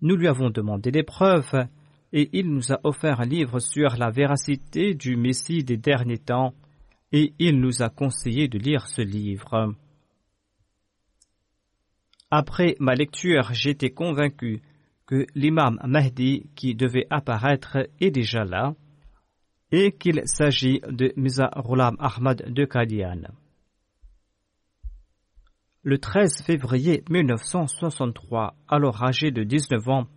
Nous 0.01 0.17
lui 0.17 0.27
avons 0.27 0.49
demandé 0.49 0.91
des 0.91 1.03
preuves 1.03 1.65
et 2.11 2.29
il 2.33 2.53
nous 2.53 2.73
a 2.73 2.81
offert 2.83 3.21
un 3.21 3.25
livre 3.25 3.59
sur 3.59 3.95
la 3.95 4.09
véracité 4.09 4.95
du 4.95 5.15
Messie 5.15 5.63
des 5.63 5.77
derniers 5.77 6.17
temps 6.17 6.53
et 7.13 7.33
il 7.39 7.61
nous 7.61 7.81
a 7.81 7.89
conseillé 7.89 8.49
de 8.49 8.57
lire 8.57 8.87
ce 8.87 9.01
livre. 9.01 9.73
Après 12.35 12.75
ma 12.79 12.95
lecture, 12.95 13.53
j'étais 13.53 13.91
convaincu 13.91 14.63
que 15.05 15.27
l'imam 15.35 15.79
Mahdi 15.85 16.49
qui 16.55 16.73
devait 16.73 17.05
apparaître 17.11 17.87
est 18.01 18.09
déjà 18.09 18.43
là 18.43 18.73
et 19.71 19.91
qu'il 19.91 20.19
s'agit 20.25 20.81
de 20.89 21.13
Miza 21.15 21.51
Ghulam 21.63 21.95
Ahmad 21.99 22.51
de 22.51 22.65
Qadian. 22.65 23.21
Le 25.83 25.99
13 25.99 26.41
février 26.41 27.03
1963, 27.07 28.55
alors 28.67 29.03
âgé 29.03 29.29
de 29.29 29.43
19 29.43 29.87
ans, 29.89 30.07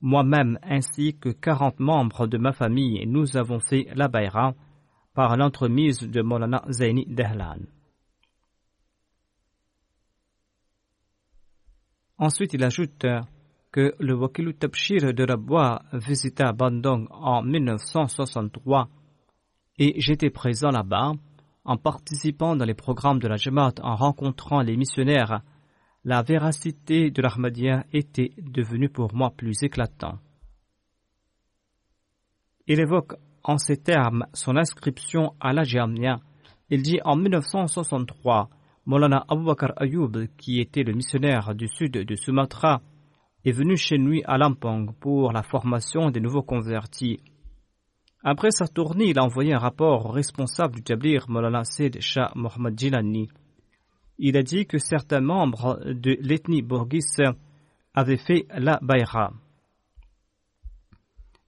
moi-même 0.00 0.58
ainsi 0.64 1.16
que 1.20 1.28
40 1.28 1.78
membres 1.78 2.26
de 2.26 2.36
ma 2.36 2.50
famille, 2.50 3.06
nous 3.06 3.36
avons 3.36 3.60
fait 3.60 3.86
la 3.94 4.08
Bayra 4.08 4.54
par 5.14 5.36
l'entremise 5.36 6.00
de 6.00 6.20
Molana 6.20 6.64
Zaini 6.68 7.06
Dehlan. 7.06 7.60
Ensuite, 12.20 12.52
il 12.52 12.62
ajoute 12.62 13.06
que 13.72 13.94
le 13.98 14.14
Wakilu 14.14 14.52
Tabshir 14.52 15.14
de 15.14 15.24
Rabwa 15.24 15.80
visita 15.94 16.52
Bandung 16.52 17.06
en 17.10 17.42
1963 17.42 18.90
et 19.78 19.98
j'étais 19.98 20.28
présent 20.28 20.68
là-bas 20.68 21.14
en 21.64 21.78
participant 21.78 22.56
dans 22.56 22.66
les 22.66 22.74
programmes 22.74 23.20
de 23.20 23.26
la 23.26 23.36
Jamaat, 23.36 23.72
en 23.82 23.96
rencontrant 23.96 24.60
les 24.60 24.76
missionnaires. 24.76 25.40
La 26.04 26.20
véracité 26.20 27.10
de 27.10 27.22
l'Ahmadiyya 27.22 27.86
était 27.94 28.32
devenue 28.36 28.90
pour 28.90 29.14
moi 29.14 29.30
plus 29.30 29.62
éclatante. 29.62 30.20
Il 32.66 32.80
évoque 32.80 33.14
en 33.44 33.56
ces 33.56 33.78
termes 33.78 34.26
son 34.34 34.58
inscription 34.58 35.32
à 35.40 35.54
la 35.54 35.62
Jamia. 35.62 36.20
Il 36.68 36.82
dit 36.82 37.00
en 37.02 37.16
1963 37.16 38.50
Molana 38.90 39.24
Bakr 39.28 39.72
Ayoub, 39.76 40.26
qui 40.36 40.58
était 40.58 40.82
le 40.82 40.92
missionnaire 40.92 41.54
du 41.54 41.68
sud 41.68 41.92
de 41.92 42.14
Sumatra, 42.16 42.82
est 43.44 43.52
venu 43.52 43.76
chez 43.76 43.96
lui 43.96 44.24
à 44.24 44.36
Lampang 44.36 44.86
pour 44.98 45.30
la 45.30 45.44
formation 45.44 46.10
des 46.10 46.18
nouveaux 46.18 46.42
convertis. 46.42 47.20
Après 48.24 48.50
sa 48.50 48.66
tournée, 48.66 49.10
il 49.10 49.18
a 49.20 49.22
envoyé 49.22 49.52
un 49.52 49.58
rapport 49.58 50.06
au 50.06 50.08
responsable 50.08 50.74
du 50.74 50.82
Tablir, 50.82 51.26
Molana 51.30 51.62
Said 51.62 52.00
Shah 52.00 52.32
Mohammad 52.34 52.76
Jilani. 52.76 53.28
Il 54.18 54.36
a 54.36 54.42
dit 54.42 54.66
que 54.66 54.78
certains 54.78 55.20
membres 55.20 55.78
de 55.86 56.18
l'ethnie 56.20 56.62
Borgis 56.62 57.14
avaient 57.94 58.16
fait 58.16 58.46
la 58.58 58.80
Bayra, 58.82 59.32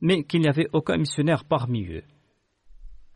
mais 0.00 0.22
qu'il 0.22 0.42
n'y 0.42 0.48
avait 0.48 0.68
aucun 0.72 0.96
missionnaire 0.96 1.44
parmi 1.44 1.88
eux, 1.88 2.04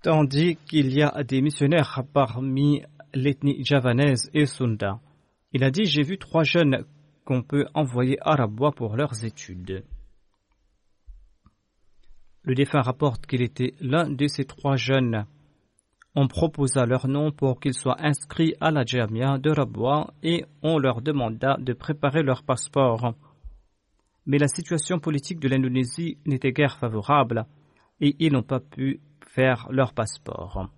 tandis 0.03 0.57
qu'il 0.69 0.93
y 0.93 1.01
a 1.01 1.23
des 1.23 1.41
missionnaires 1.41 2.03
parmi 2.13 2.83
l'ethnie 3.17 3.65
javanaise 3.65 4.31
et 4.35 4.47
Sunda. 4.47 5.01
Il 5.53 5.65
a 5.65 5.71
dit 5.71 5.85
J'ai 5.85 6.03
vu 6.03 6.19
trois 6.19 6.45
jeunes 6.45 6.85
qu'on 7.25 7.43
peut 7.43 7.67
envoyer 7.75 8.19
à 8.21 8.37
Rabwa 8.37 8.73
pour 8.73 8.97
leurs 8.97 9.25
études. 9.25 9.85
Le 12.43 12.55
défunt 12.55 12.83
rapporte 12.83 13.27
qu'il 13.27 13.43
était 13.43 13.75
l'un 13.81 14.09
de 14.09 14.27
ces 14.29 14.45
trois 14.45 14.77
jeunes. 14.77 15.27
On 16.15 16.29
proposa 16.29 16.87
leur 16.87 17.09
nom 17.09 17.33
pour 17.33 17.59
qu'ils 17.59 17.75
soient 17.75 18.01
inscrits 18.01 18.55
à 18.61 18.71
la 18.71 18.85
Jamia 18.85 19.39
de 19.39 19.51
Rabwa 19.51 20.15
et 20.23 20.45
on 20.63 20.79
leur 20.79 21.03
demanda 21.03 21.57
de 21.59 21.73
préparer 21.73 22.23
leur 22.23 22.45
passeport. 22.45 23.15
Mais 24.27 24.39
la 24.39 24.49
situation 24.49 24.99
politique 24.99 25.41
de 25.41 25.49
l'Indonésie 25.49 26.19
n'était 26.27 26.53
guère 26.53 26.79
favorable 26.79 27.47
et 28.01 28.15
ils 28.19 28.33
n'ont 28.33 28.43
pas 28.43 28.61
pu 28.61 29.01
faire 29.27 29.67
leur 29.71 29.93
passeport. 29.93 30.69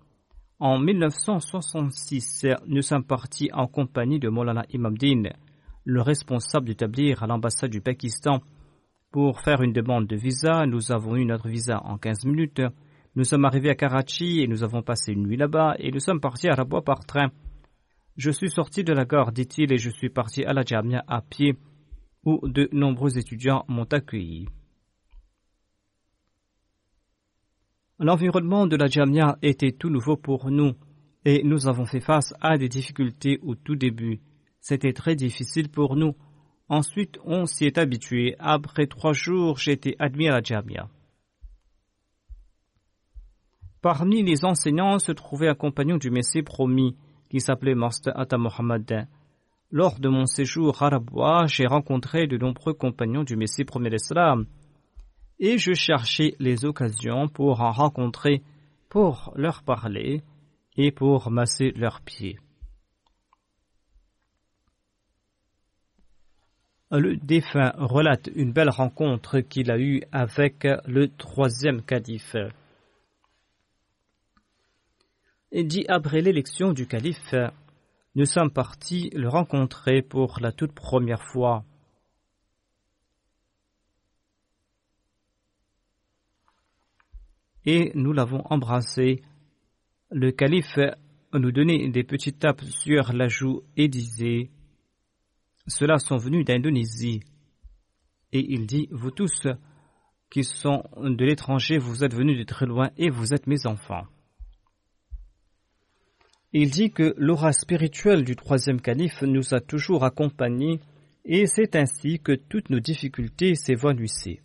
En 0.61 0.77
1966, 0.77 2.45
nous 2.67 2.81
sommes 2.81 3.05
partis 3.05 3.49
en 3.53 3.67
compagnie 3.67 4.19
de 4.19 4.27
Molana 4.27 4.65
Imamdin, 4.73 5.29
le 5.85 6.01
responsable 6.01 6.67
d'établir 6.67 7.23
à 7.23 7.27
l'ambassade 7.27 7.71
du 7.71 7.79
Pakistan, 7.79 8.41
pour 9.09 9.39
faire 9.39 9.61
une 9.61 9.71
demande 9.71 10.05
de 10.05 10.17
visa. 10.17 10.65
Nous 10.65 10.91
avons 10.91 11.15
eu 11.15 11.23
notre 11.23 11.47
visa 11.47 11.79
en 11.85 11.97
15 11.97 12.25
minutes. 12.25 12.61
Nous 13.15 13.23
sommes 13.23 13.45
arrivés 13.45 13.69
à 13.69 13.75
Karachi 13.75 14.41
et 14.41 14.47
nous 14.47 14.61
avons 14.61 14.81
passé 14.81 15.13
une 15.13 15.23
nuit 15.23 15.37
là-bas 15.37 15.75
et 15.79 15.91
nous 15.93 16.01
sommes 16.01 16.19
partis 16.19 16.49
à 16.49 16.55
Rabwa 16.55 16.81
par 16.81 17.05
train. 17.05 17.31
Je 18.17 18.29
suis 18.29 18.49
sorti 18.49 18.83
de 18.83 18.91
la 18.91 19.05
gare, 19.05 19.31
dit-il, 19.31 19.71
et 19.71 19.77
je 19.77 19.89
suis 19.89 20.09
parti 20.09 20.43
à 20.43 20.51
la 20.51 20.63
Jamia 20.63 21.05
à 21.07 21.21
pied, 21.21 21.55
où 22.25 22.45
de 22.45 22.67
nombreux 22.73 23.17
étudiants 23.17 23.63
m'ont 23.69 23.87
accueilli. 23.93 24.49
L'environnement 28.01 28.65
de 28.65 28.77
la 28.77 28.87
Jamia 28.87 29.37
était 29.41 29.73
tout 29.73 29.89
nouveau 29.89 30.15
pour 30.15 30.49
nous 30.49 30.71
et 31.25 31.43
nous 31.43 31.67
avons 31.67 31.85
fait 31.85 31.99
face 31.99 32.33
à 32.39 32.57
des 32.57 32.69
difficultés 32.69 33.39
au 33.43 33.55
tout 33.55 33.75
début. 33.75 34.21
C'était 34.61 34.93
très 34.93 35.15
difficile 35.15 35.67
pour 35.67 35.97
nous. 35.97 36.15
Ensuite, 36.69 37.19
on 37.25 37.45
s'y 37.45 37.65
est 37.65 37.77
habitué. 37.77 38.35
Après 38.39 38.87
trois 38.87 39.11
jours, 39.11 39.57
j'ai 39.57 39.73
été 39.73 39.97
admis 39.99 40.29
à 40.29 40.31
la 40.31 40.41
Jamia. 40.41 40.87
Parmi 43.81 44.23
les 44.23 44.45
enseignants 44.45 44.99
se 44.99 45.11
trouvait 45.11 45.49
un 45.49 45.55
compagnon 45.55 45.97
du 45.97 46.09
Messie 46.09 46.41
promis 46.41 46.95
qui 47.29 47.41
s'appelait 47.41 47.75
Master 47.75 48.17
Atta 48.17 48.37
Mohammed. 48.37 49.07
Lors 49.71 49.99
de 49.99 50.07
mon 50.07 50.25
séjour 50.25 50.81
à 50.81 50.89
Rabwa, 50.89 51.47
j'ai 51.47 51.65
rencontré 51.65 52.27
de 52.27 52.37
nombreux 52.37 52.73
compagnons 52.73 53.23
du 53.23 53.35
Messie 53.35 53.65
premier 53.65 53.89
d'Islam 53.89 54.45
et 55.39 55.57
je 55.57 55.73
cherchais 55.73 56.35
les 56.39 56.65
occasions 56.65 57.27
pour 57.27 57.61
en 57.61 57.71
rencontrer, 57.71 58.41
pour 58.89 59.31
leur 59.35 59.63
parler 59.63 60.21
et 60.75 60.91
pour 60.91 61.31
masser 61.31 61.71
leurs 61.71 62.01
pieds. 62.01 62.37
le 66.91 67.17
défunt 67.17 67.71
relate 67.77 68.29
une 68.33 68.51
belle 68.51 68.69
rencontre 68.69 69.41
qu'il 69.41 69.69
a 69.69 69.77
eue 69.77 70.01
avec 70.11 70.67
le 70.85 71.07
troisième 71.07 71.83
calife. 71.83 72.35
Il 75.51 75.67
dit 75.67 75.85
après 75.87 76.21
l'élection 76.21 76.73
du 76.73 76.87
calife, 76.87 77.35
nous 78.15 78.25
sommes 78.25 78.51
partis 78.51 79.11
le 79.13 79.29
rencontrer 79.29 80.01
pour 80.01 80.39
la 80.41 80.51
toute 80.51 80.73
première 80.73 81.23
fois. 81.23 81.63
Et 87.71 87.91
nous 87.93 88.13
l'avons 88.13 88.41
embrassé. 88.49 89.21
Le 90.09 90.31
calife 90.31 90.79
nous 91.33 91.51
donnait 91.51 91.87
des 91.89 92.03
petites 92.03 92.39
tapes 92.39 92.63
sur 92.63 93.13
la 93.13 93.27
joue 93.27 93.61
et 93.77 93.87
disait 93.87 94.49
ceux-là 95.67 95.99
sont 95.99 96.17
venus 96.17 96.45
d'Indonésie. 96.45 97.19
Et 98.31 98.43
il 98.53 98.65
dit, 98.65 98.87
vous 98.89 99.11
tous 99.11 99.45
qui 100.31 100.43
sont 100.43 100.81
de 100.97 101.23
l'étranger, 101.23 101.77
vous 101.77 102.03
êtes 102.03 102.15
venus 102.15 102.39
de 102.39 102.43
très 102.43 102.65
loin 102.65 102.89
et 102.97 103.11
vous 103.11 103.35
êtes 103.35 103.45
mes 103.45 103.67
enfants. 103.67 104.07
Il 106.53 106.71
dit 106.71 106.89
que 106.89 107.13
l'aura 107.17 107.53
spirituelle 107.53 108.23
du 108.23 108.35
troisième 108.35 108.81
calife 108.81 109.21
nous 109.21 109.53
a 109.53 109.59
toujours 109.59 110.05
accompagnés 110.05 110.79
et 111.23 111.45
c'est 111.45 111.75
ainsi 111.75 112.19
que 112.19 112.31
toutes 112.31 112.71
nos 112.71 112.79
difficultés 112.79 113.53
s'évanouissaient. 113.53 114.41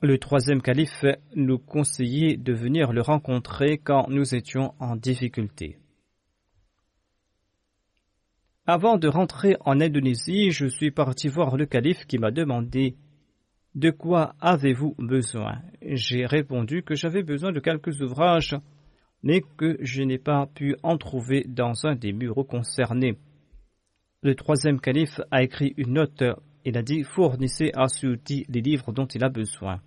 Le 0.00 0.16
troisième 0.16 0.62
calife 0.62 1.04
nous 1.34 1.58
conseillait 1.58 2.36
de 2.36 2.52
venir 2.52 2.92
le 2.92 3.02
rencontrer 3.02 3.78
quand 3.78 4.06
nous 4.08 4.32
étions 4.32 4.72
en 4.78 4.94
difficulté. 4.94 5.76
Avant 8.64 8.96
de 8.96 9.08
rentrer 9.08 9.56
en 9.64 9.80
Indonésie, 9.80 10.52
je 10.52 10.68
suis 10.68 10.92
parti 10.92 11.26
voir 11.26 11.56
le 11.56 11.66
calife 11.66 12.06
qui 12.06 12.18
m'a 12.18 12.30
demandé 12.30 12.94
De 13.74 13.90
quoi 13.90 14.36
avez-vous 14.40 14.94
besoin? 15.00 15.62
J'ai 15.82 16.26
répondu 16.26 16.84
que 16.84 16.94
j'avais 16.94 17.24
besoin 17.24 17.50
de 17.50 17.58
quelques 17.58 18.00
ouvrages, 18.00 18.56
mais 19.24 19.40
que 19.56 19.78
je 19.80 20.04
n'ai 20.04 20.18
pas 20.18 20.46
pu 20.46 20.76
en 20.84 20.96
trouver 20.96 21.44
dans 21.48 21.86
un 21.86 21.96
des 21.96 22.12
bureaux 22.12 22.44
concernés. 22.44 23.18
Le 24.22 24.36
troisième 24.36 24.78
calife 24.78 25.20
a 25.32 25.42
écrit 25.42 25.74
une 25.76 25.94
note. 25.94 26.22
Il 26.64 26.78
a 26.78 26.82
dit 26.82 27.02
Fournissez 27.02 27.72
à 27.74 27.88
Suuti 27.88 28.44
les 28.48 28.60
livres 28.60 28.92
dont 28.92 29.06
il 29.06 29.24
a 29.24 29.28
besoin. 29.28 29.80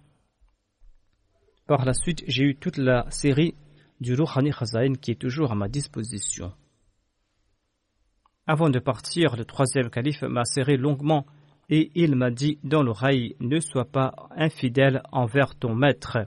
Par 1.72 1.86
la 1.86 1.94
suite, 1.94 2.26
j'ai 2.28 2.44
eu 2.44 2.56
toute 2.58 2.76
la 2.76 3.10
série 3.12 3.56
du 4.02 4.14
Rouhani 4.14 4.52
Khazain 4.52 4.96
qui 4.96 5.12
est 5.12 5.16
toujours 5.16 5.54
à 5.54 5.56
ma 5.56 5.70
disposition. 5.70 6.52
Avant 8.46 8.70
de 8.70 8.80
partir, 8.80 9.38
le 9.38 9.46
troisième 9.46 9.90
calife 9.90 10.22
m'a 10.24 10.44
serré 10.44 10.76
longuement 10.76 11.26
et 11.70 11.90
il 11.96 12.18
m'a 12.18 12.30
dit 12.30 12.60
dans 12.66 12.84
l'oreille 12.84 13.38
Ne 13.40 13.62
sois 13.62 13.86
pas 13.86 14.14
infidèle 14.32 15.02
envers 15.14 15.56
ton 15.56 15.74
maître. 15.74 16.18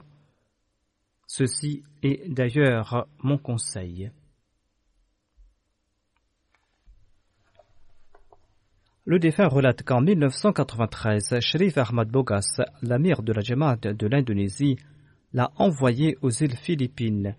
Ceci 1.27 1.83
est 2.01 2.27
d'ailleurs 2.27 3.05
mon 3.21 3.37
conseil. 3.37 4.09
Le 9.05 9.19
défunt 9.19 9.47
relate 9.47 9.83
qu'en 9.83 10.01
1993, 10.01 11.39
Sharif 11.39 11.77
Ahmad 11.77 12.09
Bogas, 12.09 12.63
l'amir 12.81 13.21
de 13.21 13.31
la 13.31 13.41
Jamaat 13.41 13.75
de 13.75 14.07
l'Indonésie, 14.07 14.77
l'a 15.35 15.51
envoyé 15.57 16.17
aux 16.21 16.29
îles 16.29 16.55
Philippines 16.55 17.35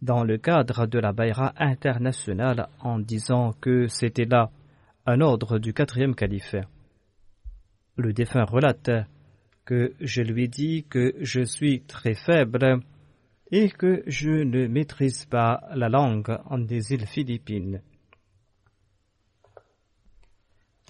dans 0.00 0.24
le 0.24 0.38
cadre 0.38 0.86
de 0.86 0.98
la 0.98 1.12
Bayra 1.12 1.52
internationale 1.58 2.68
en 2.80 2.98
disant 2.98 3.52
que 3.60 3.86
c'était 3.86 4.24
là 4.24 4.50
un 5.04 5.20
ordre 5.20 5.58
du 5.58 5.74
quatrième 5.74 6.14
calife. 6.14 6.56
Le 7.96 8.14
défunt 8.14 8.46
relate 8.46 8.90
que 9.66 9.92
je 10.00 10.22
lui 10.22 10.48
dis 10.48 10.86
que 10.88 11.14
je 11.20 11.42
suis 11.42 11.82
très 11.82 12.14
faible 12.14 12.80
et 13.50 13.68
que 13.68 14.02
je 14.06 14.30
ne 14.30 14.66
maîtrise 14.66 15.26
pas 15.26 15.60
la 15.74 15.90
langue 15.90 16.38
des 16.66 16.92
îles 16.92 17.06
Philippines. 17.06 17.82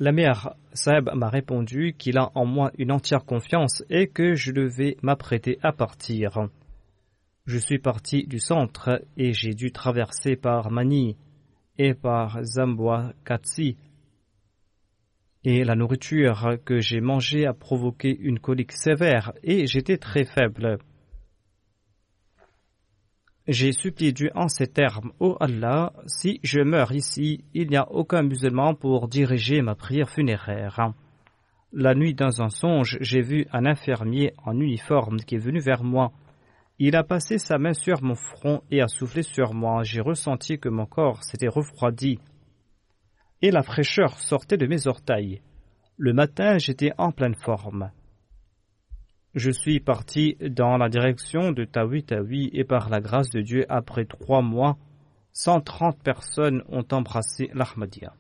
La 0.01 0.11
mère 0.11 0.57
Saeb 0.73 1.09
m'a 1.15 1.29
répondu 1.29 1.95
qu'il 1.97 2.19
a 2.19 2.33
en 2.35 2.45
moi 2.45 2.73
une 2.79 2.91
entière 2.91 3.25
confiance 3.25 3.85
et 3.89 4.09
que 4.09 4.35
je 4.35 4.51
devais 4.51 4.97
m'apprêter 5.03 5.61
à 5.63 5.71
partir. 5.73 6.49
Je 7.47 7.59
suis 7.59 7.79
parti 7.79 8.27
du 8.27 8.41
centre 8.41 9.01
et 9.17 9.33
j'ai 9.33 9.55
dû 9.55 9.71
traverser 9.71 10.35
par 10.35 10.73
Mani 10.73 11.17
et 11.79 11.95
par 11.95 12.43
Zamboa 12.43 13.13
Katsi. 13.25 13.77
Et 15.45 15.63
la 15.63 15.77
nourriture 15.77 16.57
que 16.65 16.81
j'ai 16.81 17.01
mangée 17.01 17.47
a 17.47 17.53
provoqué 17.53 18.17
une 18.19 18.41
colique 18.41 18.73
sévère 18.73 19.33
et 19.45 19.69
j'étais 19.69 19.99
très 19.99 20.25
faible. 20.25 20.79
J'ai 23.47 23.73
supplié 23.73 24.13
Dieu 24.13 24.31
en 24.35 24.49
ces 24.49 24.67
termes 24.67 25.13
Ô 25.21 25.37
Allah, 25.41 25.93
si 26.07 26.41
je 26.43 26.61
meurs 26.61 26.93
ici, 26.93 27.45
il 27.53 27.69
n'y 27.69 27.77
a 27.77 27.91
aucun 27.91 28.23
musulman 28.23 28.75
pour 28.75 29.09
diriger 29.09 29.61
ma 29.61 29.75
prière 29.75 30.09
funéraire. 30.09 30.93
La 31.73 31.95
nuit, 31.95 32.15
dans 32.15 32.41
un 32.43 32.49
songe, 32.49 32.97
j'ai 33.01 33.21
vu 33.21 33.47
un 33.53 33.67
infirmier 33.67 34.33
en 34.45 34.59
uniforme 34.59 35.19
qui 35.19 35.35
est 35.35 35.39
venu 35.39 35.61
vers 35.61 35.85
moi 35.85 36.13
il 36.81 36.97
a 36.97 37.05
passé 37.05 37.39
sa 37.39 37.57
main 37.57 37.73
sur 37.73 38.03
mon 38.03 38.17
front 38.17 38.63
et 38.71 38.83
a 38.83 38.89
soufflé 38.89 39.23
sur 39.23 39.55
moi. 39.55 39.85
J'ai 39.85 40.01
ressenti 40.01 40.59
que 40.59 40.69
mon 40.69 40.87
corps 40.87 41.23
s'était 41.23 41.49
refroidi 41.49 42.19
et 43.43 43.51
la 43.53 43.63
fraîcheur 43.63 44.19
sortait 44.19 44.57
de 44.57 44.67
mes 44.67 44.89
orteils. 44.89 45.41
Le 45.97 46.13
matin, 46.13 46.59
j'étais 46.59 46.93
en 46.99 47.13
pleine 47.13 47.37
forme. 47.37 47.93
Je 49.35 49.51
suis 49.51 49.81
parti 49.81 50.37
dans 50.41 50.77
la 50.77 50.89
direction 50.89 51.53
de 51.53 51.65
Tawi 51.65 52.05
Tawi 52.05 52.51
et 52.53 52.65
par 52.65 52.89
la 52.89 53.01
grâce 53.01 53.31
de 53.31 53.41
Dieu, 53.41 53.65
après 53.69 54.05
trois 54.05 54.43
mois, 54.43 54.77
130 55.33 56.03
personnes 56.03 56.63
ont 56.69 56.87
embrassé 56.93 57.51
l'Ahmadiyya. 57.53 58.15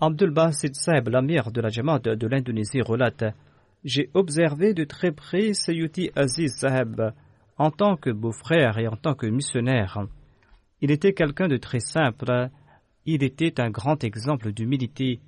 Abdul 0.00 0.30
Basit 0.30 0.74
Saeb, 0.74 1.08
l'amir 1.08 1.50
de 1.50 1.60
la 1.60 1.70
Jamaat 1.70 2.00
de 2.00 2.26
l'Indonésie, 2.26 2.82
relate 2.82 3.34
j'ai 3.84 4.10
observé 4.14 4.72
de 4.72 4.84
très 4.84 5.12
près 5.12 5.52
Sayyuti 5.52 6.10
Aziz 6.16 6.54
Saheb 6.56 7.12
en 7.58 7.70
tant 7.70 7.96
que 7.96 8.10
beau-frère 8.10 8.78
et 8.78 8.88
en 8.88 8.96
tant 8.96 9.14
que 9.14 9.26
missionnaire. 9.26 10.06
Il 10.80 10.90
était 10.90 11.12
quelqu'un 11.12 11.48
de 11.48 11.58
très 11.58 11.80
simple, 11.80 12.48
il 13.04 13.22
était 13.22 13.60
un 13.60 13.70
grand 13.70 14.02
exemple 14.02 14.52
d'humilité. 14.52 15.20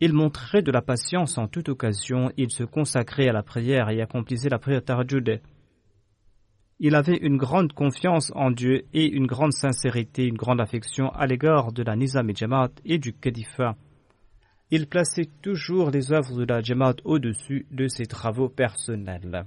Il 0.00 0.12
montrait 0.12 0.62
de 0.62 0.72
la 0.72 0.82
patience 0.82 1.38
en 1.38 1.46
toute 1.46 1.68
occasion, 1.68 2.32
il 2.36 2.50
se 2.50 2.64
consacrait 2.64 3.28
à 3.28 3.32
la 3.32 3.42
prière 3.42 3.90
et 3.90 4.00
accomplissait 4.00 4.48
la 4.48 4.58
prière 4.58 4.84
Tarjud. 4.84 5.40
Il 6.78 6.94
avait 6.94 7.18
une 7.18 7.36
grande 7.36 7.72
confiance 7.74 8.32
en 8.34 8.50
Dieu 8.50 8.86
et 8.94 9.06
une 9.06 9.26
grande 9.26 9.52
sincérité, 9.52 10.24
une 10.24 10.36
grande 10.36 10.60
affection 10.60 11.10
à 11.10 11.26
l'égard 11.26 11.72
de 11.72 11.82
la 11.82 11.96
Nizam 11.96 12.30
et 12.30 12.34
Jamaat 12.34 12.70
et 12.84 12.98
du 12.98 13.12
Kadifa 13.12 13.76
il 14.70 14.86
plaçait 14.86 15.28
toujours 15.42 15.90
les 15.90 16.12
œuvres 16.12 16.36
de 16.38 16.44
la 16.44 16.60
Jamaat 16.60 16.96
au-dessus 17.04 17.66
de 17.70 17.88
ses 17.88 18.06
travaux 18.06 18.48
personnels. 18.48 19.44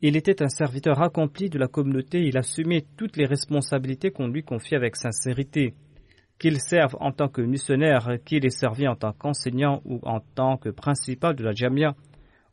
Il 0.00 0.16
était 0.16 0.42
un 0.42 0.48
serviteur 0.48 1.02
accompli 1.02 1.50
de 1.50 1.58
la 1.58 1.68
communauté, 1.68 2.22
il 2.22 2.38
assumait 2.38 2.86
toutes 2.96 3.18
les 3.18 3.26
responsabilités 3.26 4.10
qu'on 4.10 4.28
lui 4.28 4.42
confiait 4.42 4.78
avec 4.78 4.96
sincérité. 4.96 5.74
Qu'il 6.40 6.58
serve 6.58 6.96
en 7.00 7.12
tant 7.12 7.28
que 7.28 7.42
missionnaire, 7.42 8.16
qu'il 8.24 8.46
ait 8.46 8.50
servi 8.50 8.88
en 8.88 8.96
tant 8.96 9.12
qu'enseignant 9.12 9.82
ou 9.84 10.00
en 10.02 10.20
tant 10.20 10.56
que 10.56 10.70
principal 10.70 11.36
de 11.36 11.44
la 11.44 11.52
Jamia, 11.52 11.94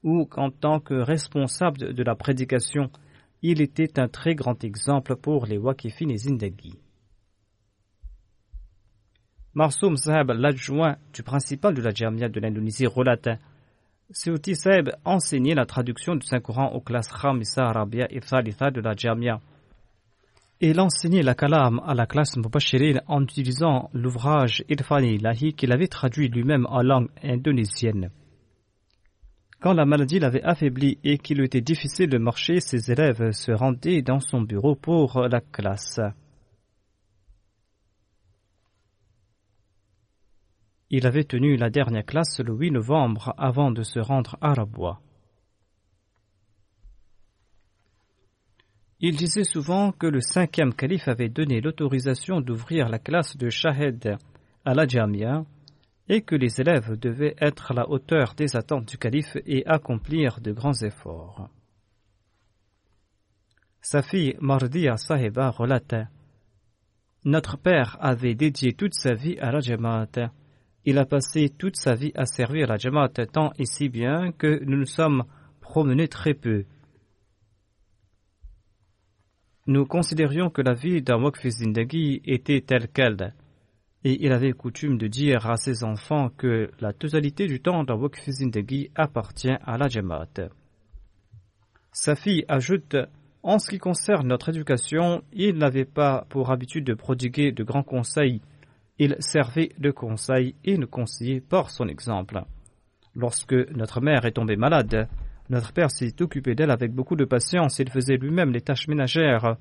ou 0.04 0.28
en 0.36 0.52
tant 0.52 0.80
que 0.82 0.94
responsable 0.94 1.94
de 1.94 2.04
la 2.04 2.14
prédication, 2.16 2.92
il 3.42 3.62
était 3.62 3.98
un 3.98 4.10
très 4.10 4.36
grand 4.36 4.62
exemple 4.64 5.16
pour 5.16 5.46
les 5.46 5.58
Wakifin 5.58 6.10
et 6.10 6.18
Zindagi. 6.18 6.78
Marsoum 9.54 9.96
Saheb, 9.96 10.32
l'adjoint 10.32 10.98
du 11.14 11.24
principal 11.24 11.74
de 11.74 11.82
la 11.82 11.92
Jamia 11.92 12.28
de 12.28 12.40
l'Indonésie, 12.40 12.88
relate 12.88 13.30
Seuti 14.12 14.56
Saheb 14.56 14.92
enseignait 15.06 15.56
la 15.56 15.66
traduction 15.66 16.16
du 16.16 16.28
Saint-Coran 16.28 16.74
aux 16.74 16.82
classes 16.82 17.08
Khamisa, 17.08 17.66
Arabia 17.66 18.08
et 18.10 18.20
Thalitha 18.20 18.70
de 18.70 18.82
la 18.82 18.96
Jamia. 18.96 19.40
Il 20.60 20.80
enseignait 20.80 21.22
la 21.22 21.36
kalam 21.36 21.80
à 21.86 21.94
la 21.94 22.08
classe 22.08 22.36
Mubashirin 22.36 23.02
en 23.06 23.22
utilisant 23.22 23.92
l'ouvrage 23.94 24.64
Irfani 24.70 25.14
Ilahi 25.16 25.54
qu'il 25.54 25.72
avait 25.72 25.88
traduit 25.88 26.30
lui-même 26.30 26.66
en 26.68 26.82
langue 26.82 27.10
indonésienne. 27.22 28.10
Quand 29.60 29.74
la 29.74 29.86
maladie 29.86 30.18
l'avait 30.18 30.42
affaibli 30.42 30.98
et 31.04 31.20
qu'il 31.20 31.42
était 31.42 31.62
difficile 31.62 32.10
de 32.10 32.18
marcher, 32.18 32.60
ses 32.60 32.92
élèves 32.92 33.32
se 33.34 33.52
rendaient 33.52 34.02
dans 34.02 34.20
son 34.20 34.42
bureau 34.42 34.76
pour 34.76 35.28
la 35.28 35.42
classe. 35.42 36.00
Il 40.90 41.06
avait 41.06 41.26
tenu 41.26 41.56
la 41.56 41.70
dernière 41.70 42.06
classe 42.06 42.40
le 42.40 42.56
8 42.56 42.72
novembre 42.72 43.34
avant 43.38 43.70
de 43.70 43.84
se 43.84 44.00
rendre 44.00 44.38
à 44.42 44.54
Rabois. 44.54 45.02
Il 49.00 49.16
disait 49.16 49.44
souvent 49.44 49.92
que 49.92 50.08
le 50.08 50.22
cinquième 50.22 50.74
calife 50.74 51.08
avait 51.08 51.30
donné 51.30 51.62
l'autorisation 51.62 52.42
d'ouvrir 52.42 52.90
la 52.90 52.98
classe 52.98 53.38
de 53.38 53.50
Shahed 53.50 54.18
à 54.66 54.74
la 54.74 54.88
Jamia 54.88 55.46
et 56.10 56.22
que 56.22 56.36
les 56.36 56.60
élèves 56.60 56.98
devaient 56.98 57.36
être 57.40 57.72
à 57.72 57.74
la 57.76 57.90
hauteur 57.90 58.34
des 58.36 58.56
attentes 58.56 58.88
du 58.88 58.98
calife 58.98 59.38
et 59.46 59.66
accomplir 59.68 60.40
de 60.42 60.52
grands 60.52 60.82
efforts. 60.82 61.50
Sa 63.82 64.02
fille 64.02 64.36
Mardia 64.42 64.98
Sahiba 64.98 65.52
relate 65.52 66.08
Notre 67.24 67.58
père 67.58 67.98
avait 68.02 68.34
dédié 68.34 68.74
toute 68.74 68.96
sa 68.96 69.14
vie 69.14 69.38
à 69.40 69.52
la 69.52 69.60
Jamaat. 69.60 70.32
Il 70.86 70.98
a 70.98 71.06
passé 71.06 71.50
toute 71.50 71.76
sa 71.76 71.94
vie 71.94 72.14
à 72.16 72.26
servir 72.26 72.68
la 72.68 72.78
Jamaat 72.78 73.28
tant 73.32 73.52
et 73.60 73.66
si 73.66 73.90
bien 73.90 74.32
que 74.32 74.64
nous 74.64 74.78
nous 74.78 74.86
sommes 74.86 75.24
promenés 75.62 76.08
très 76.08 76.34
peu. 76.34 76.66
Nous 79.68 79.86
considérions 79.86 80.50
que 80.50 80.62
la 80.62 80.74
vie 80.74 81.04
Waqf 81.06 81.46
Zindagi 81.46 82.22
était 82.24 82.62
telle 82.62 82.88
qu'elle 82.88 83.34
et 84.06 84.24
il 84.26 84.32
avait 84.32 84.54
coutume 84.54 84.98
de 84.98 85.08
dire 85.08 85.46
à 85.46 85.58
ses 85.58 85.84
enfants 85.84 86.30
que 86.30 86.72
la 86.80 86.94
totalité 86.94 87.48
du 87.48 87.60
temps 87.60 87.84
Waqf 87.86 88.30
Zindagi 88.30 88.92
appartient 88.96 89.58
à 89.66 89.78
la 89.78 89.90
Jamaat. 89.90 90.50
Sa 91.92 92.16
fille 92.16 92.46
ajoute 92.48 92.96
En 93.44 93.60
ce 93.60 93.70
qui 93.70 93.78
concerne 93.78 94.28
notre 94.30 94.50
éducation, 94.50 95.22
il 95.34 95.58
n'avait 95.58 95.84
pas 95.84 96.26
pour 96.30 96.50
habitude 96.50 96.86
de 96.86 96.94
prodiguer 96.94 97.52
de 97.52 97.66
grands 97.66 97.84
conseils. 97.84 98.42
Il 99.00 99.18
servait 99.20 99.74
de 99.80 99.92
conseil 99.92 100.56
et 100.64 100.78
nous 100.78 100.88
conseillait 100.88 101.42
par 101.42 101.72
son 101.72 101.90
exemple. 101.90 102.42
Lorsque 103.16 103.54
notre 103.76 104.00
mère 104.00 104.24
est 104.24 104.32
tombée 104.32 104.56
malade, 104.56 105.10
notre 105.50 105.74
père 105.74 105.92
s'est 105.92 106.22
occupé 106.22 106.56
d'elle 106.56 106.72
avec 106.72 106.94
beaucoup 106.94 107.16
de 107.16 107.26
patience. 107.26 107.80
Il 107.80 107.90
faisait 107.90 108.18
lui-même 108.18 108.52
les 108.52 108.62
tâches 108.62 108.88
ménagères. 108.88 109.58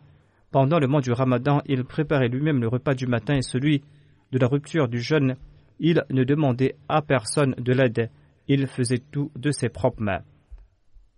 Pendant 0.51 0.79
le 0.79 0.87
mois 0.87 1.01
du 1.01 1.13
ramadan, 1.13 1.61
il 1.67 1.85
préparait 1.85 2.29
lui-même 2.29 2.61
le 2.61 2.69
repas 2.69 2.95
du 2.95 3.07
matin 3.07 3.35
et 3.35 3.43
celui 3.43 3.83
de 4.33 4.39
la 4.39 4.49
rupture 4.49 4.89
du 4.89 5.01
jeûne, 5.01 5.37
il 5.79 6.05
ne 6.11 6.25
demandait 6.25 6.77
à 6.89 7.03
personne 7.03 7.55
de 7.59 7.73
l'aide, 7.73 8.11
il 8.49 8.67
faisait 8.67 9.03
tout 9.11 9.31
de 9.37 9.51
ses 9.51 9.69
propres 9.69 10.03
mains. 10.03 10.23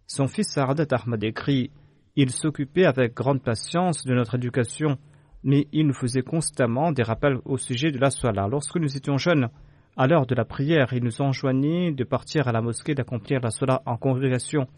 Son 0.06 0.26
fils 0.26 0.48
Saradat 0.48 0.96
Ahmad 0.96 1.22
écrit 1.22 1.70
Il 2.16 2.30
s'occupait 2.30 2.86
avec 2.86 3.14
grande 3.14 3.42
patience 3.42 4.04
de 4.04 4.14
notre 4.14 4.36
éducation, 4.36 4.98
mais 5.44 5.68
il 5.72 5.86
nous 5.86 5.94
faisait 5.94 6.22
constamment 6.22 6.92
des 6.92 7.02
rappels 7.02 7.38
au 7.44 7.56
sujet 7.56 7.90
de 7.90 7.98
la 7.98 8.10
Salah. 8.10 8.48
Lorsque 8.48 8.76
nous 8.76 8.96
étions 8.96 9.18
jeunes, 9.18 9.48
à 9.98 10.06
l'heure 10.06 10.26
de 10.26 10.34
la 10.36 10.44
prière, 10.44 10.92
il 10.92 11.02
nous 11.02 11.20
enjoignait 11.20 11.90
de 11.90 12.04
partir 12.04 12.46
à 12.46 12.52
la 12.52 12.62
mosquée 12.62 12.94
d'accomplir 12.94 13.40
la 13.40 13.50
Salah 13.50 13.82
en 13.84 13.96
congrégation. 13.96 14.68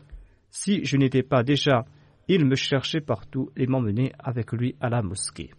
Si 0.49 0.83
je 0.83 0.97
n'étais 0.97 1.23
pas 1.23 1.43
déjà, 1.43 1.85
il 2.27 2.47
me 2.47 2.55
cherchait 2.55 3.03
partout 3.03 3.51
et 3.55 3.67
m'emmenait 3.67 4.13
avec 4.19 4.51
lui 4.53 4.77
à 4.81 4.89
la 4.89 5.03
mosquée. 5.03 5.51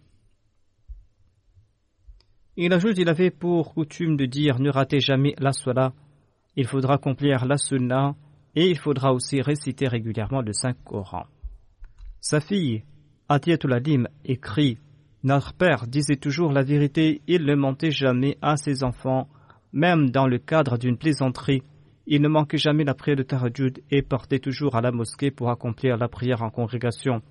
Il 2.56 2.72
ajoute 2.72 2.98
il 2.98 3.08
avait 3.08 3.30
pour 3.30 3.72
coutume 3.72 4.16
de 4.16 4.26
dire 4.26 4.58
ne 4.58 4.68
ratez 4.68 4.98
jamais 4.98 5.36
la 5.38 5.52
Salah, 5.52 5.92
il 6.56 6.66
faudra 6.66 6.94
accomplir 6.94 7.46
la 7.46 7.56
Sunna 7.56 8.16
et 8.56 8.68
il 8.68 8.78
faudra 8.78 9.12
aussi 9.12 9.40
réciter 9.40 9.86
régulièrement 9.86 10.42
le 10.42 10.52
Saint-Coran. 10.52 11.26
Sa 12.20 12.40
fille, 12.40 12.82
Atiyatul 13.28 13.74
Adim, 13.74 14.04
écrit 14.24 14.78
Notre 15.22 15.54
père 15.54 15.86
disait 15.86 16.16
toujours 16.16 16.52
la 16.52 16.64
vérité, 16.64 17.22
il 17.28 17.44
ne 17.44 17.54
mentait 17.54 17.92
jamais 17.92 18.38
à 18.42 18.56
ses 18.56 18.82
enfants, 18.82 19.28
même 19.72 20.10
dans 20.10 20.26
le 20.26 20.38
cadre 20.38 20.78
d'une 20.78 20.98
plaisanterie. 20.98 21.62
Il 22.06 22.20
ne 22.20 22.28
manquait 22.28 22.58
jamais 22.58 22.84
la 22.84 22.94
prière 22.94 23.16
de 23.16 23.22
Tarajud 23.22 23.82
et 23.90 24.02
portait 24.02 24.38
toujours 24.38 24.74
à 24.74 24.80
la 24.80 24.90
mosquée 24.90 25.30
pour 25.30 25.50
accomplir 25.50 25.96
la 25.96 26.08
prière 26.08 26.42
en 26.42 26.50
congrégation. 26.50 27.22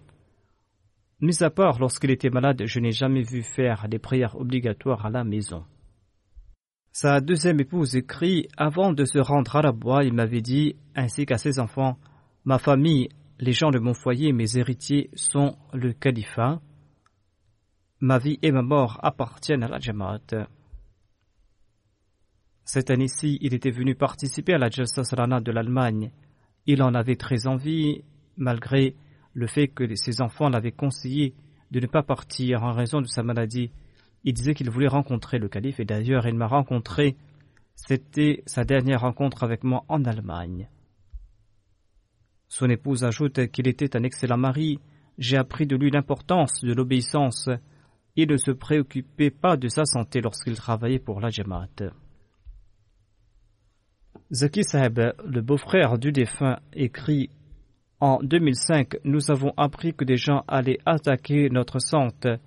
Mis 1.19 1.43
à 1.43 1.49
part 1.49 1.79
lorsqu'il 1.79 2.09
était 2.09 2.29
malade, 2.29 2.63
je 2.65 2.79
n'ai 2.79 2.91
jamais 2.91 3.21
vu 3.21 3.43
faire 3.43 3.87
des 3.87 3.99
prières 3.99 4.35
obligatoires 4.39 5.05
à 5.05 5.09
la 5.09 5.23
maison. 5.23 5.65
Sa 6.93 7.21
deuxième 7.21 7.59
épouse 7.59 7.95
écrit 7.95 8.47
Avant 8.57 8.91
de 8.91 9.05
se 9.05 9.19
rendre 9.19 9.55
à 9.55 9.61
la 9.61 9.71
bois, 9.71 10.03
il 10.03 10.13
m'avait 10.13 10.41
dit, 10.41 10.75
ainsi 10.95 11.25
qu'à 11.25 11.37
ses 11.37 11.59
enfants 11.59 11.97
Ma 12.43 12.57
famille, 12.57 13.09
les 13.39 13.53
gens 13.53 13.69
de 13.69 13.79
mon 13.79 13.93
foyer, 13.93 14.33
mes 14.33 14.57
héritiers 14.57 15.09
sont 15.13 15.55
le 15.73 15.93
califat. 15.93 16.59
Ma 17.99 18.17
vie 18.17 18.39
et 18.41 18.51
ma 18.51 18.63
mort 18.63 18.99
appartiennent 19.03 19.63
à 19.63 19.67
la 19.67 19.79
Jamaat. 19.79 20.47
Cette 22.73 22.89
année-ci, 22.89 23.37
il 23.41 23.53
était 23.53 23.69
venu 23.69 23.95
participer 23.95 24.53
à 24.53 24.57
la 24.57 24.69
Jalsa 24.69 25.01
de 25.01 25.51
l'Allemagne. 25.51 26.09
Il 26.67 26.81
en 26.81 26.93
avait 26.93 27.17
très 27.17 27.45
envie, 27.45 28.05
malgré 28.37 28.95
le 29.33 29.45
fait 29.45 29.67
que 29.67 29.93
ses 29.95 30.21
enfants 30.21 30.47
l'avaient 30.47 30.71
conseillé 30.71 31.33
de 31.71 31.81
ne 31.81 31.87
pas 31.87 32.01
partir 32.01 32.63
en 32.63 32.71
raison 32.71 33.01
de 33.01 33.07
sa 33.07 33.23
maladie. 33.23 33.71
Il 34.23 34.33
disait 34.33 34.53
qu'il 34.53 34.69
voulait 34.69 34.87
rencontrer 34.87 35.37
le 35.37 35.49
calife 35.49 35.81
et 35.81 35.83
d'ailleurs 35.83 36.25
il 36.25 36.35
m'a 36.35 36.47
rencontré. 36.47 37.17
C'était 37.75 38.41
sa 38.45 38.63
dernière 38.63 39.01
rencontre 39.01 39.43
avec 39.43 39.65
moi 39.65 39.83
en 39.89 40.05
Allemagne. 40.05 40.69
Son 42.47 42.69
épouse 42.69 43.03
ajoute 43.03 43.47
qu'il 43.47 43.67
était 43.67 43.97
un 43.97 44.03
excellent 44.03 44.37
mari. 44.37 44.79
J'ai 45.17 45.35
appris 45.35 45.67
de 45.67 45.75
lui 45.75 45.91
l'importance 45.91 46.61
de 46.61 46.73
l'obéissance. 46.73 47.49
Il 48.15 48.29
ne 48.29 48.37
se 48.37 48.51
préoccupait 48.51 49.29
pas 49.29 49.57
de 49.57 49.67
sa 49.67 49.83
santé 49.83 50.21
lorsqu'il 50.21 50.55
travaillait 50.55 50.99
pour 50.99 51.19
la 51.19 51.31
Jamaat. 51.31 51.91
Zaki 54.33 54.63
Saheb, 54.63 54.97
le 55.25 55.41
beau-frère 55.41 55.97
du 55.97 56.13
défunt, 56.13 56.59
écrit 56.71 57.29
en 57.99 58.19
2005, 58.23 58.99
nous 59.03 59.29
avons 59.29 59.53
appris 59.57 59.93
que 59.93 60.05
des 60.05 60.15
gens 60.15 60.45
allaient 60.47 60.79
attaquer 60.85 61.49
notre 61.49 61.79
centre 61.79 62.39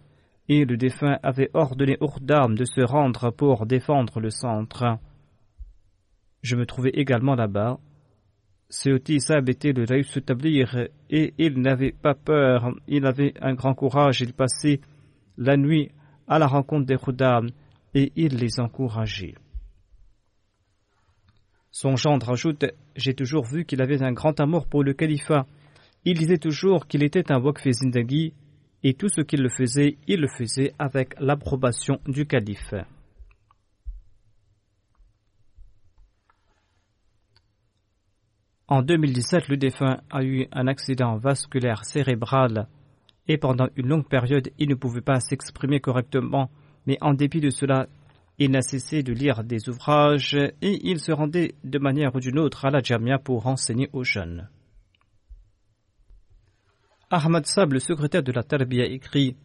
et 0.48 0.64
le 0.64 0.78
défunt 0.78 1.18
avait 1.22 1.50
ordonné 1.52 1.98
aux 2.00 2.18
dames 2.22 2.54
de 2.54 2.64
se 2.64 2.80
rendre 2.80 3.30
pour 3.30 3.66
défendre 3.66 4.18
le 4.18 4.30
centre. 4.30 4.96
Je 6.42 6.56
me 6.56 6.64
trouvais 6.64 6.92
également 6.94 7.34
là-bas. 7.34 7.78
Seoti 8.70 9.20
Sab 9.20 9.50
était 9.50 9.74
le 9.74 9.84
Raïs 9.84 10.08
s'établir 10.08 10.88
et 11.10 11.34
il 11.36 11.60
n'avait 11.60 11.92
pas 11.92 12.14
peur, 12.14 12.74
il 12.88 13.04
avait 13.04 13.34
un 13.42 13.52
grand 13.52 13.74
courage, 13.74 14.22
il 14.22 14.32
passait 14.32 14.80
la 15.36 15.58
nuit 15.58 15.90
à 16.28 16.38
la 16.38 16.46
rencontre 16.46 16.86
des 16.86 16.96
Khuddam 16.96 17.50
et 17.92 18.10
il 18.16 18.38
les 18.38 18.58
encourageait. 18.58 19.34
Son 21.76 21.96
gendre 21.96 22.30
ajoute 22.30 22.66
J'ai 22.94 23.14
toujours 23.14 23.44
vu 23.44 23.64
qu'il 23.64 23.82
avait 23.82 24.00
un 24.00 24.12
grand 24.12 24.38
amour 24.38 24.68
pour 24.68 24.84
le 24.84 24.92
califat. 24.92 25.44
Il 26.04 26.16
disait 26.16 26.38
toujours 26.38 26.86
qu'il 26.86 27.02
était 27.02 27.32
un 27.32 27.40
Waqf 27.40 27.68
Zindagi 27.68 28.32
et 28.84 28.94
tout 28.94 29.08
ce 29.08 29.22
qu'il 29.22 29.42
le 29.42 29.48
faisait, 29.48 29.98
il 30.06 30.20
le 30.20 30.28
faisait 30.28 30.72
avec 30.78 31.18
l'approbation 31.18 31.98
du 32.06 32.26
calife. 32.26 32.74
En 38.68 38.82
2017, 38.82 39.48
le 39.48 39.56
défunt 39.56 39.98
a 40.10 40.22
eu 40.22 40.46
un 40.52 40.68
accident 40.68 41.16
vasculaire 41.16 41.84
cérébral 41.84 42.68
et 43.26 43.36
pendant 43.36 43.66
une 43.74 43.88
longue 43.88 44.08
période, 44.08 44.48
il 44.60 44.68
ne 44.68 44.76
pouvait 44.76 45.00
pas 45.00 45.18
s'exprimer 45.18 45.80
correctement, 45.80 46.50
mais 46.86 46.98
en 47.00 47.14
dépit 47.14 47.40
de 47.40 47.50
cela, 47.50 47.88
il 48.38 48.50
n'a 48.50 48.62
cessé 48.62 49.02
de 49.02 49.12
lire 49.12 49.44
des 49.44 49.68
ouvrages 49.68 50.34
et 50.34 50.80
il 50.82 50.98
se 51.00 51.12
rendait 51.12 51.54
de 51.62 51.78
manière 51.78 52.14
ou 52.16 52.20
d'une 52.20 52.38
autre 52.38 52.64
à 52.64 52.70
la 52.70 52.82
Jamia 52.82 53.18
pour 53.18 53.46
enseigner 53.46 53.88
aux 53.92 54.02
jeunes. 54.02 54.48
Ahmad 57.10 57.46
Sab, 57.46 57.72
le 57.72 57.78
secrétaire 57.78 58.24
de 58.24 58.32
la 58.32 58.42
Tarbiya, 58.42 58.86
écrit 58.86 59.36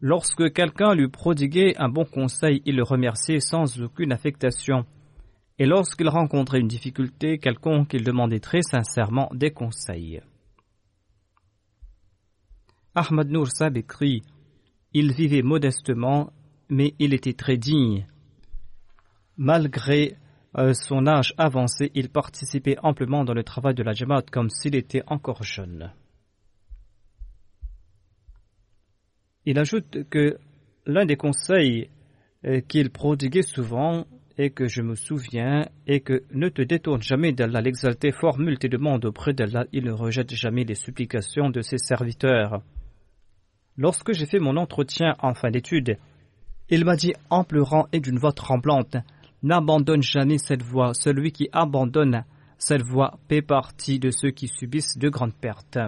Lorsque 0.00 0.52
quelqu'un 0.52 0.94
lui 0.94 1.08
prodiguait 1.08 1.74
un 1.78 1.88
bon 1.88 2.04
conseil, 2.04 2.60
il 2.66 2.76
le 2.76 2.82
remerciait 2.82 3.40
sans 3.40 3.80
aucune 3.80 4.12
affectation. 4.12 4.84
Et 5.58 5.64
lorsqu'il 5.64 6.08
rencontrait 6.10 6.60
une 6.60 6.68
difficulté 6.68 7.38
quelconque, 7.38 7.94
il 7.94 8.04
demandait 8.04 8.40
très 8.40 8.60
sincèrement 8.60 9.30
des 9.32 9.52
conseils. 9.52 10.20
Ahmad 12.94 13.30
Nour 13.30 13.48
Sab 13.48 13.78
écrit 13.78 14.22
Il 14.92 15.12
vivait 15.12 15.40
modestement, 15.40 16.30
mais 16.68 16.94
il 16.98 17.14
était 17.14 17.32
très 17.32 17.56
digne. 17.56 18.06
Malgré 19.38 20.16
euh, 20.56 20.72
son 20.72 21.06
âge 21.06 21.34
avancé, 21.36 21.90
il 21.94 22.08
participait 22.08 22.76
amplement 22.82 23.24
dans 23.24 23.34
le 23.34 23.44
travail 23.44 23.74
de 23.74 23.82
la 23.82 23.92
Jamaat 23.92 24.22
comme 24.30 24.48
s'il 24.48 24.74
était 24.74 25.02
encore 25.06 25.42
jeune. 25.42 25.92
Il 29.44 29.58
ajoute 29.58 30.08
que 30.10 30.38
l'un 30.86 31.04
des 31.04 31.16
conseils 31.16 31.90
euh, 32.44 32.60
qu'il 32.60 32.90
prodiguait 32.90 33.42
souvent 33.42 34.06
et 34.38 34.50
que 34.50 34.68
je 34.68 34.82
me 34.82 34.94
souviens 34.94 35.68
est 35.86 36.00
que 36.00 36.24
ne 36.32 36.48
te 36.48 36.62
détourne 36.62 37.02
jamais 37.02 37.32
d'Allah. 37.32 37.60
L'exalté 37.60 38.12
formule 38.12 38.58
tes 38.58 38.68
demandes 38.68 39.04
auprès 39.04 39.32
d'Allah. 39.32 39.66
Il 39.72 39.84
ne 39.84 39.92
rejette 39.92 40.34
jamais 40.34 40.64
les 40.64 40.74
supplications 40.74 41.50
de 41.50 41.60
ses 41.60 41.78
serviteurs. 41.78 42.62
Lorsque 43.76 44.12
j'ai 44.12 44.26
fait 44.26 44.38
mon 44.38 44.56
entretien 44.56 45.14
en 45.20 45.34
fin 45.34 45.50
d'études, 45.50 45.98
il 46.68 46.84
m'a 46.84 46.96
dit 46.96 47.12
en 47.30 47.44
pleurant 47.44 47.86
et 47.92 48.00
d'une 48.00 48.18
voix 48.18 48.32
tremblante 48.32 48.96
N'abandonne 49.42 50.02
jamais 50.02 50.38
cette 50.38 50.62
voie. 50.62 50.94
Celui 50.94 51.32
qui 51.32 51.48
abandonne 51.52 52.24
cette 52.58 52.82
voie 52.82 53.18
fait 53.28 53.42
partie 53.42 53.98
de 53.98 54.10
ceux 54.10 54.30
qui 54.30 54.48
subissent 54.48 54.98
de 54.98 55.08
grandes 55.08 55.36
pertes. 55.36 55.78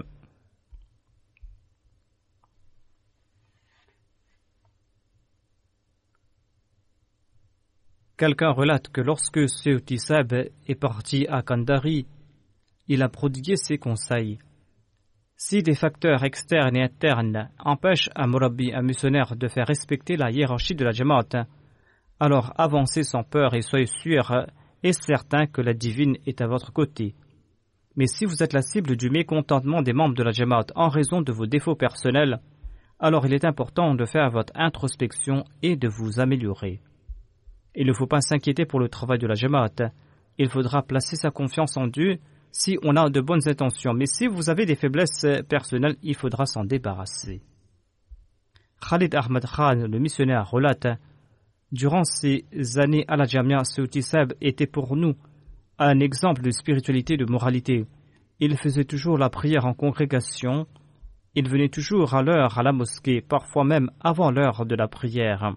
Quelqu'un 8.18 8.51
relate 8.51 8.88
que 8.88 9.01
lorsque 9.01 9.49
Seotisab 9.49 10.32
est 10.32 10.74
parti 10.74 11.26
à 11.28 11.42
Kandari, 11.42 12.05
il 12.88 13.03
a 13.03 13.09
prodigué 13.09 13.55
ses 13.55 13.78
conseils. 13.78 14.38
Si 15.36 15.62
des 15.62 15.76
facteurs 15.76 16.24
externes 16.24 16.76
et 16.76 16.82
internes 16.82 17.49
empêchent 17.61 18.11
un 18.16 18.26
Morabi, 18.26 18.72
un 18.74 18.82
missionnaire, 18.82 19.36
de 19.36 19.46
faire 19.46 19.68
respecter 19.68 20.16
la 20.16 20.32
hiérarchie 20.32 20.74
de 20.74 20.84
la 20.84 20.90
Jamaat, 20.90 21.46
alors 22.20 22.52
avancez 22.56 23.02
sans 23.02 23.22
peur 23.22 23.54
et 23.54 23.62
soyez 23.62 23.86
sûr 23.86 24.46
et 24.82 24.92
certain 24.92 25.46
que 25.46 25.60
la 25.60 25.74
divine 25.74 26.16
est 26.26 26.40
à 26.40 26.46
votre 26.46 26.72
côté. 26.72 27.14
Mais 27.96 28.06
si 28.06 28.24
vous 28.24 28.42
êtes 28.42 28.52
la 28.52 28.62
cible 28.62 28.96
du 28.96 29.10
mécontentement 29.10 29.82
des 29.82 29.92
membres 29.92 30.14
de 30.14 30.22
la 30.22 30.30
Jamaat 30.30 30.66
en 30.76 30.88
raison 30.88 31.20
de 31.20 31.32
vos 31.32 31.46
défauts 31.46 31.74
personnels, 31.74 32.40
alors 33.00 33.26
il 33.26 33.34
est 33.34 33.44
important 33.44 33.94
de 33.94 34.04
faire 34.04 34.30
votre 34.30 34.52
introspection 34.54 35.44
et 35.62 35.76
de 35.76 35.88
vous 35.88 36.20
améliorer. 36.20 36.80
Il 37.74 37.86
ne 37.86 37.92
faut 37.92 38.06
pas 38.06 38.20
s'inquiéter 38.20 38.66
pour 38.66 38.80
le 38.80 38.88
travail 38.88 39.18
de 39.18 39.26
la 39.26 39.34
Jamaat. 39.34 39.92
Il 40.38 40.48
faudra 40.48 40.82
placer 40.82 41.16
sa 41.16 41.30
confiance 41.30 41.76
en 41.76 41.86
Dieu 41.86 42.18
si 42.50 42.78
on 42.82 42.96
a 42.96 43.08
de 43.10 43.20
bonnes 43.20 43.48
intentions. 43.48 43.94
Mais 43.94 44.06
si 44.06 44.26
vous 44.26 44.50
avez 44.50 44.66
des 44.66 44.74
faiblesses 44.74 45.26
personnelles, 45.48 45.96
il 46.02 46.16
faudra 46.16 46.46
s'en 46.46 46.64
débarrasser. 46.64 47.42
Khalid 48.80 49.14
Ahmad 49.14 49.44
Khan, 49.44 49.86
le 49.88 49.98
missionnaire, 49.98 50.48
relate 50.50 50.86
Durant 51.70 52.04
ces 52.04 52.44
années 52.76 53.04
à 53.08 53.16
la 53.16 53.24
Jamia, 53.24 53.62
Seb 53.64 54.32
était 54.40 54.66
pour 54.66 54.96
nous 54.96 55.14
un 55.78 56.00
exemple 56.00 56.42
de 56.42 56.50
spiritualité, 56.50 57.16
de 57.16 57.26
moralité. 57.26 57.84
Il 58.40 58.56
faisait 58.56 58.84
toujours 58.84 59.18
la 59.18 59.28
prière 59.28 59.66
en 59.66 59.74
congrégation. 59.74 60.66
Il 61.34 61.48
venait 61.48 61.68
toujours 61.68 62.14
à 62.14 62.22
l'heure 62.22 62.58
à 62.58 62.62
la 62.62 62.72
mosquée, 62.72 63.20
parfois 63.20 63.64
même 63.64 63.90
avant 64.00 64.30
l'heure 64.30 64.64
de 64.64 64.74
la 64.74 64.88
prière. 64.88 65.54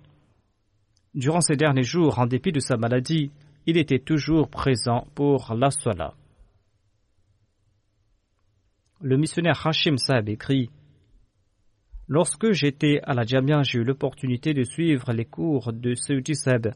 Durant 1.14 1.41
ces 1.41 1.55
derniers 1.55 1.84
jours, 1.84 2.20
en 2.20 2.26
dépit 2.26 2.51
de 2.51 2.59
sa 2.59 2.78
maladie, 2.78 3.32
il 3.66 3.78
était 3.78 3.99
toujours 3.99 4.49
présent 4.49 5.07
pour 5.16 5.53
la 5.53 5.72
sola. 5.72 6.14
Le 9.01 9.18
missionnaire 9.18 9.66
Hashim 9.66 9.97
Saab 9.97 10.30
écrit 10.30 10.70
Lorsque 12.14 12.51
j'étais 12.51 12.99
à 13.03 13.14
la 13.14 13.24
Jamia, 13.24 13.64
j'ai 13.64 13.80
eu 13.80 13.86
l'opportunité 13.86 14.53
de 14.53 14.64
suivre 14.64 15.14
les 15.14 15.24
cours 15.24 15.72
de 15.72 15.95
Sayyidi 15.95 16.36
Saab. 16.36 16.74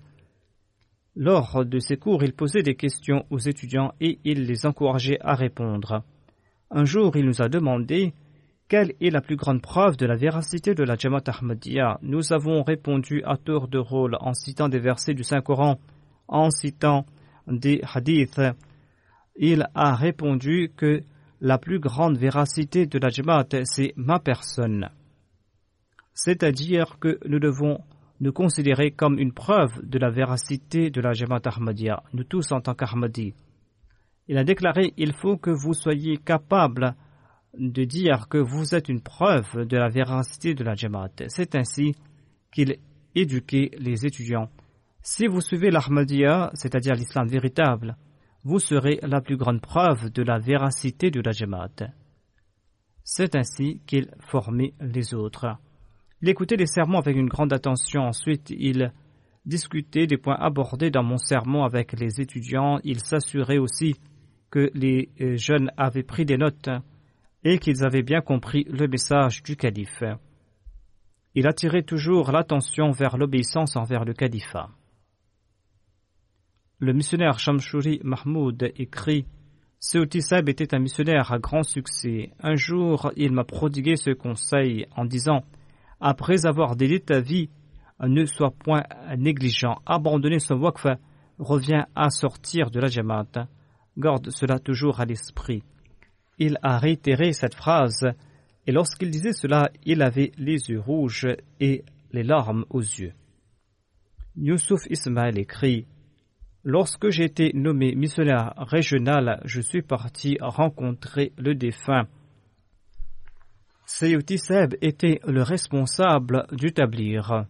Lors 1.14 1.66
de 1.66 1.78
ces 1.80 1.98
cours, 1.98 2.24
il 2.24 2.32
posait 2.32 2.64
des 2.64 2.76
questions 2.76 3.26
aux 3.30 3.40
étudiants 3.40 3.92
et 4.00 4.18
il 4.24 4.46
les 4.46 4.66
encourageait 4.66 5.20
à 5.20 5.36
répondre. 5.36 6.04
Un 6.72 6.86
jour, 6.86 7.18
il 7.18 7.26
nous 7.26 7.42
a 7.42 7.50
demandé 7.50 8.14
quelle 8.70 8.94
est 9.02 9.10
la 9.10 9.20
plus 9.20 9.36
grande 9.36 9.62
preuve 9.62 9.98
de 9.98 10.06
la 10.06 10.16
véracité 10.16 10.74
de 10.74 10.86
la 10.86 10.96
Jamaat 10.96 11.24
Ahmadiyya? 11.28 12.00
Nous 12.02 12.32
avons 12.32 12.64
répondu 12.64 13.22
à 13.26 13.36
tour 13.36 13.68
de 13.68 13.78
rôle 13.78 14.16
en 14.22 14.34
citant 14.34 14.70
des 14.70 14.80
versets 14.80 15.16
du 15.16 15.26
Saint-Coran, 15.26 15.82
en 16.30 16.50
citant 16.50 17.06
des 17.46 17.82
hadiths. 17.94 18.40
Il 19.36 19.68
a 19.76 19.96
répondu 19.96 20.72
que 20.78 21.04
la 21.42 21.58
plus 21.58 21.80
grande 21.80 22.18
véracité 22.18 22.86
de 22.86 23.00
la 23.00 23.10
Jamaat, 23.10 23.50
c'est 23.66 23.92
ma 23.98 24.20
personne. 24.20 24.92
C'est-à-dire 26.16 26.98
que 27.00 27.20
nous 27.28 27.40
devons 27.40 27.80
nous 28.22 28.32
considérer 28.32 28.92
comme 28.92 29.20
une 29.20 29.34
preuve 29.34 29.86
de 29.86 30.00
la 30.00 30.10
véracité 30.10 30.90
de 30.90 31.02
la 31.02 31.12
Jamaat 31.12 31.42
Ahmadiyya, 31.46 32.02
nous 32.14 32.24
tous 32.24 32.52
en 32.54 32.62
tant 32.62 32.74
qu'Ahmadi. 32.74 33.34
Il 34.28 34.38
a 34.38 34.46
déclaré 34.46 34.94
Il 34.98 35.14
faut 35.14 35.38
que 35.38 35.52
vous 35.52 35.74
soyez 35.74 36.18
capables 36.18 36.96
de 37.58 37.84
dire 37.84 38.28
que 38.30 38.38
vous 38.38 38.74
êtes 38.74 38.90
une 38.90 39.02
preuve 39.02 39.66
de 39.66 39.78
la 39.78 39.90
véracité 39.90 40.54
de 40.56 40.64
la 40.64 40.74
Jamaat. 40.74 41.28
C'est 41.28 41.56
ainsi 41.56 41.94
qu'il 42.52 42.78
éduquait 43.14 43.72
les 43.78 44.06
étudiants. 44.06 44.50
Si 45.02 45.28
vous 45.28 45.42
suivez 45.42 45.70
l'Ahmadiyya, 45.70 46.52
c'est-à-dire 46.54 46.96
l'islam 46.96 47.28
véritable, 47.28 47.98
vous 48.44 48.60
serez 48.60 49.00
la 49.02 49.22
plus 49.22 49.38
grande 49.38 49.62
preuve 49.62 50.10
de 50.12 50.24
la 50.24 50.40
véracité 50.40 51.12
de 51.12 51.22
la 51.22 51.32
Jamaat. 51.32 51.92
C'est 53.04 53.36
ainsi 53.36 53.82
qu'il 53.86 54.10
formait 54.20 54.74
les 54.80 55.14
autres. 55.14 55.58
Il 56.22 56.30
écoutait 56.30 56.56
les 56.56 56.68
sermons 56.68 57.00
avec 57.00 57.16
une 57.16 57.30
grande 57.30 57.54
attention. 57.54 58.02
Ensuite, 58.04 58.50
il 58.50 58.92
discutait 59.46 60.08
des 60.08 60.18
points 60.18 60.38
abordés 60.40 60.90
dans 60.90 61.04
mon 61.04 61.18
sermon 61.18 61.64
avec 61.64 61.94
les 61.94 62.22
étudiants. 62.22 62.80
Il 62.84 63.00
s'assurait 63.00 63.58
aussi 63.58 63.96
que 64.50 64.72
les 64.74 65.10
jeunes 65.38 65.72
avaient 65.78 66.04
pris 66.04 66.26
des 66.26 66.38
notes 66.38 66.70
et 67.44 67.60
qu'ils 67.60 67.86
avaient 67.86 68.04
bien 68.04 68.22
compris 68.22 68.66
le 68.70 68.88
message 68.88 69.44
du 69.44 69.56
calife. 69.56 70.04
Il 71.36 71.48
attirait 71.48 71.84
toujours 71.84 72.32
l'attention 72.32 72.92
vers 72.92 73.18
l'obéissance 73.18 73.76
envers 73.76 74.06
le 74.06 74.14
califat. 74.14 74.70
Le 76.80 76.94
missionnaire 76.94 77.40
Shamshuri 77.40 78.00
Mahmoud 78.04 78.72
écrit 78.78 79.26
Seuti 79.80 80.22
était 80.48 80.74
un 80.74 80.80
missionnaire 80.80 81.32
à 81.32 81.38
grand 81.38 81.64
succès. 81.64 82.32
Un 82.40 82.56
jour, 82.56 83.12
il 83.16 83.34
m'a 83.34 83.44
prodigué 83.44 83.98
ce 83.98 84.12
conseil 84.12 84.88
en 84.96 85.06
disant 85.06 85.44
Après 86.00 86.46
avoir 86.46 86.76
dédié 86.76 87.00
ta 87.00 87.20
vie, 87.20 87.50
ne 88.02 88.26
sois 88.26 88.52
point 88.52 88.84
négligent. 89.18 89.82
Abandonner 89.86 90.40
son 90.40 90.56
waqf 90.56 90.86
revient 91.40 91.86
à 91.96 92.10
sortir 92.10 92.72
de 92.72 92.80
la 92.80 92.88
Jamaat. 92.88 93.48
Garde 93.98 94.30
cela 94.30 94.60
toujours 94.60 95.00
à 95.00 95.06
l'esprit. 95.06 95.64
Il 96.38 96.58
a 96.62 96.78
réitéré 96.78 97.32
cette 97.32 97.56
phrase, 97.56 98.06
et 98.68 98.72
lorsqu'il 98.72 99.10
disait 99.10 99.32
cela, 99.32 99.70
il 99.86 100.02
avait 100.02 100.32
les 100.38 100.70
yeux 100.70 100.80
rouges 100.80 101.28
et 101.60 101.86
les 102.12 102.24
larmes 102.24 102.66
aux 102.70 102.82
yeux. 102.82 103.14
Youssouf 104.36 104.86
Ismaël 104.90 105.38
écrit 105.40 105.86
Lorsque 106.64 107.10
j'ai 107.10 107.26
été 107.26 107.52
nommé 107.54 107.94
missionnaire 107.96 108.54
régional, 108.58 109.40
je 109.46 109.62
suis 109.62 109.84
parti 109.84 110.38
rencontrer 110.42 111.32
le 111.38 111.54
défunt. 111.54 112.08
Sayyuti 113.88 114.40
Seb 114.40 114.74
était 114.82 115.20
le 115.28 115.44
responsable 115.44 116.48
du 116.52 116.74
tablir. 116.74 117.46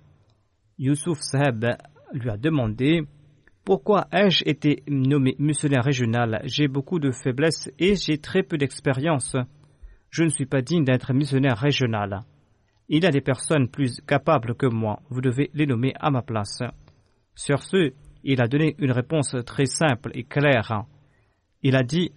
Youssouf 0.77 1.19
Seb 1.21 1.65
lui 2.13 2.29
a 2.29 2.35
demandé 2.35 3.03
pourquoi 3.63 4.07
ai-je 4.11 4.43
été 4.45 4.83
nommé 4.87 5.35
missionnaire 5.39 5.83
régional? 5.83 6.41
J'ai 6.43 6.67
beaucoup 6.67 6.99
de 6.99 7.11
faiblesses 7.11 7.71
et 7.79 7.95
j'ai 7.95 8.17
très 8.17 8.43
peu 8.43 8.57
d'expérience. 8.57 9.35
Je 10.09 10.23
ne 10.23 10.29
suis 10.29 10.45
pas 10.45 10.61
digne 10.61 10.83
d'être 10.83 11.13
missionnaire 11.13 11.57
régional. 11.57 12.19
Il 12.89 13.03
y 13.03 13.07
a 13.07 13.11
des 13.11 13.21
personnes 13.21 13.69
plus 13.69 14.01
capables 14.05 14.55
que 14.55 14.67
moi. 14.67 14.99
Vous 15.09 15.21
devez 15.21 15.49
les 15.53 15.65
nommer 15.65 15.93
à 15.99 16.11
ma 16.11 16.21
place. 16.21 16.59
Sur 17.33 17.63
ce, 17.63 17.93
il 18.23 18.41
a 18.41 18.47
donné 18.47 18.75
une 18.77 18.91
réponse 18.91 19.35
très 19.45 19.65
simple 19.65 20.11
et 20.13 20.25
claire. 20.25 20.83
Il 21.63 21.75
a 21.75 21.83
dit 21.83 22.11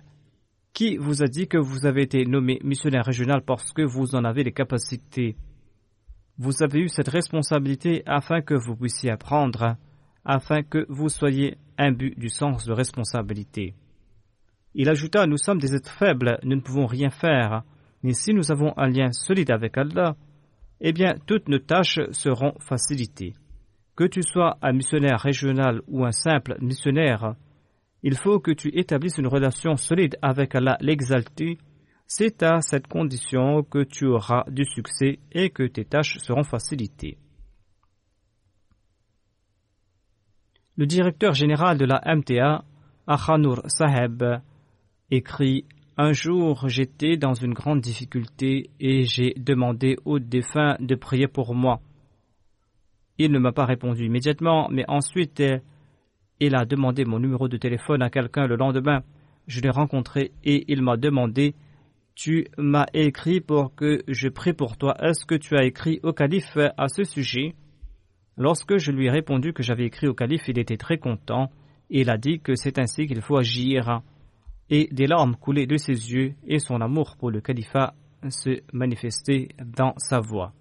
Qui 0.79 0.97
vous 0.97 1.25
a 1.25 1.27
dit 1.27 1.49
que 1.49 1.59
vous 1.59 1.87
avez 1.87 2.03
été 2.03 2.25
nommé 2.25 2.61
missionnaire 2.63 3.05
régional 3.05 3.43
parce 3.45 3.73
que 3.73 3.83
vous 3.83 4.15
en 4.15 4.23
avez 4.23 4.45
les 4.45 4.53
capacités? 4.53 5.35
Vous 6.39 6.63
avez 6.63 6.79
eu 6.79 6.89
cette 6.89 7.09
responsabilité 7.09 8.05
afin 8.07 8.43
que 8.43 8.55
vous 8.55 8.77
puissiez 8.77 9.11
apprendre 9.11 9.75
afin 10.25 10.63
que 10.63 10.87
vous 10.89 11.09
soyez 11.09 11.59
imbus 11.79 12.15
du 12.17 12.29
sens 12.29 12.65
de 12.65 12.73
responsabilité. 12.73 13.75
Il 14.73 14.89
ajouta 14.89 15.27
Nous 15.27 15.39
sommes 15.39 15.59
des 15.59 15.75
êtres 15.75 15.91
faibles, 15.91 16.39
nous 16.45 16.55
ne 16.55 16.61
pouvons 16.61 16.87
rien 16.87 17.11
faire, 17.11 17.65
mais 18.05 18.13
si 18.13 18.33
nous 18.33 18.53
avons 18.53 18.73
un 18.77 18.87
lien 18.87 19.11
solide 19.11 19.51
avec 19.51 19.77
Allah, 19.77 20.15
eh 20.81 20.93
bien 20.93 21.17
toutes 21.27 21.49
nos 21.49 21.59
tâches 21.59 21.99
seront 22.13 22.55
facilitées. 22.61 23.35
Que 23.97 24.05
tu 24.05 24.23
sois 24.23 24.59
un 24.63 24.75
missionnaire 24.75 25.19
régional 25.19 25.83
ou 25.89 26.05
un 26.05 26.13
simple 26.13 26.57
missionnaire, 26.61 27.35
il 28.03 28.17
faut 28.17 28.39
que 28.39 28.51
tu 28.53 28.71
établisses 28.79 29.19
une 29.19 29.27
relation 29.27 29.77
solide 29.77 30.17
avec 30.23 30.55
Allah 30.55 30.77
l'exalté. 30.81 31.59
C'est 32.07 32.43
à 32.43 32.61
cette 32.61 32.87
condition 32.87 33.63
que 33.63 33.83
tu 33.85 34.07
auras 34.07 34.45
du 34.49 34.65
succès 34.65 35.19
et 35.33 35.51
que 35.51 35.65
tes 35.65 35.85
tâches 35.85 36.19
seront 36.19 36.45
facilitées. 36.45 37.19
Le 40.77 40.87
directeur 40.87 41.33
général 41.33 41.77
de 41.77 41.85
la 41.85 42.01
MTA, 42.07 42.65
Akhanur 43.07 43.63
Saheb, 43.67 44.23
écrit 45.11 45.65
Un 45.97 46.13
jour, 46.13 46.69
j'étais 46.69 47.17
dans 47.17 47.35
une 47.35 47.53
grande 47.53 47.81
difficulté 47.81 48.71
et 48.79 49.03
j'ai 49.03 49.35
demandé 49.37 49.97
au 50.05 50.21
défunt 50.21 50.77
de 50.79 50.95
prier 50.95 51.27
pour 51.27 51.55
moi. 51.55 51.81
Il 53.19 53.33
ne 53.33 53.41
m'a 53.41 53.51
pas 53.51 53.65
répondu 53.65 54.07
immédiatement, 54.07 54.69
mais 54.71 54.85
ensuite, 54.87 55.43
il 56.41 56.55
a 56.55 56.65
demandé 56.65 57.05
mon 57.05 57.19
numéro 57.19 57.49
de 57.49 57.57
téléphone 57.57 58.03
à 58.03 58.11
quelqu'un 58.11 58.47
le 58.47 58.57
lendemain. 58.57 59.03
Je 59.47 59.61
l'ai 59.61 59.71
rencontré 59.71 60.33
et 60.45 60.65
il 60.69 60.83
m'a 60.83 60.97
demandé 60.97 61.55
Tu 62.15 62.47
m'as 62.57 62.87
écrit 62.95 63.41
pour 63.41 63.75
que 63.75 64.03
je 64.09 64.29
prie 64.29 64.53
pour 64.53 64.77
toi. 64.77 64.95
Est-ce 65.01 65.25
que 65.25 65.35
tu 65.35 65.57
as 65.57 65.65
écrit 65.65 66.01
au 66.03 66.13
calife 66.13 66.57
à 66.77 66.89
ce 66.89 67.05
sujet? 67.05 67.55
Lorsque 68.37 68.77
je 68.77 68.93
lui 68.93 69.07
ai 69.07 69.11
répondu 69.11 69.53
que 69.53 69.63
j'avais 69.63 69.87
écrit 69.87 70.07
au 70.07 70.15
calife, 70.15 70.49
il 70.49 70.59
était 70.59 70.77
très 70.77 70.99
content 70.99 71.51
et 71.91 72.03
il 72.03 72.11
a 72.11 72.19
dit 72.19 72.41
que 72.41 72.55
c'est 72.55 72.79
ainsi 72.79 73.07
qu'il 73.07 73.21
faut 73.21 73.37
agir. 73.37 74.01
Et 74.71 74.89
des 74.93 75.07
larmes 75.07 75.35
coulaient 75.37 75.67
de 75.67 75.77
ses 75.77 76.13
yeux 76.13 76.35
et 76.47 76.59
son 76.59 76.81
amour 76.81 77.17
pour 77.19 77.31
le 77.31 77.41
califat 77.41 77.95
se 78.29 78.61
manifestait 78.73 79.49
dans 79.65 79.95
sa 79.97 80.21
voix. 80.21 80.53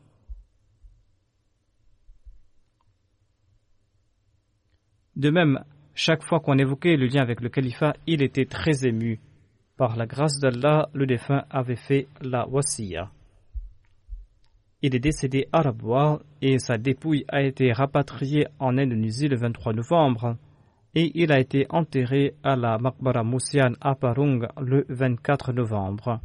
De 5.18 5.32
même, 5.32 5.64
chaque 5.96 6.24
fois 6.24 6.40
qu'on 6.40 6.60
évoquait 6.60 6.96
le 6.96 7.08
lien 7.08 7.24
avec 7.24 7.42
le 7.42 7.50
califat, 7.50 7.96
il 8.06 8.22
était 8.22 8.46
très 8.46 8.86
ému. 8.86 9.20
Par 9.76 9.96
la 9.96 10.06
grâce 10.06 10.40
d'Allah, 10.40 10.90
le 10.94 11.08
défunt 11.08 11.44
avait 11.50 11.76
fait 11.76 12.08
la 12.22 12.48
wasiya. 12.48 13.10
Il 14.84 14.96
est 14.96 15.00
décédé 15.00 15.48
à 15.52 15.62
Rabwa 15.62 16.20
et 16.44 16.60
sa 16.60 16.78
dépouille 16.78 17.26
a 17.30 17.42
été 17.42 17.72
rapatriée 17.72 18.46
en 18.60 18.78
Indonésie 18.78 19.28
le 19.28 19.38
23 19.38 19.74
novembre 19.74 20.38
et 20.94 21.12
il 21.16 21.32
a 21.32 21.40
été 21.40 21.66
enterré 21.72 22.36
à 22.44 22.56
la 22.56 22.78
Makbara 22.78 23.24
Moussian 23.24 23.74
à 23.82 23.96
Parung 23.96 24.48
le 24.62 24.86
24 24.88 25.52
novembre. 25.52 26.20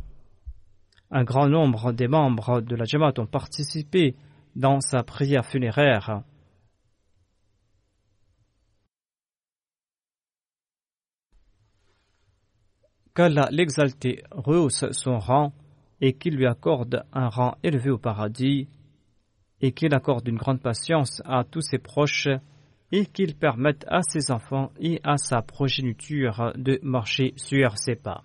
Un 1.11 1.25
grand 1.25 1.49
nombre 1.49 1.93
des 1.93 2.09
membres 2.09 2.61
de 2.61 2.77
la 2.77 2.85
Jamaat 2.85 3.15
ont 3.17 3.27
participé 3.27 4.17
dans 4.55 4.81
sa 4.81 5.03
prière 5.03 5.47
funéraire. 5.47 6.23
qu'Allah 13.15 13.49
l'exalté 13.51 14.23
rehausse 14.31 14.85
son 14.93 15.19
rang 15.19 15.53
et 16.01 16.15
qu'il 16.15 16.37
lui 16.37 16.47
accorde 16.47 17.05
un 17.13 17.29
rang 17.29 17.57
élevé 17.63 17.91
au 17.91 17.99
paradis 17.99 18.69
et 19.61 19.73
qu'il 19.73 19.95
accorde 19.95 20.27
une 20.29 20.39
grande 20.39 20.61
patience 20.61 21.23
à 21.25 21.45
tous 21.45 21.63
ses 21.63 21.79
proches 21.79 22.29
et 22.91 23.07
qu'il 23.07 23.35
permette 23.37 23.85
à 23.89 24.03
ses 24.03 24.31
enfants 24.31 24.71
et 24.81 25.01
à 25.05 25.17
sa 25.17 25.41
progéniture 25.43 26.53
de 26.57 26.79
marcher 26.83 27.33
sur 27.37 27.79
ses 27.79 27.95
pas. 27.97 28.25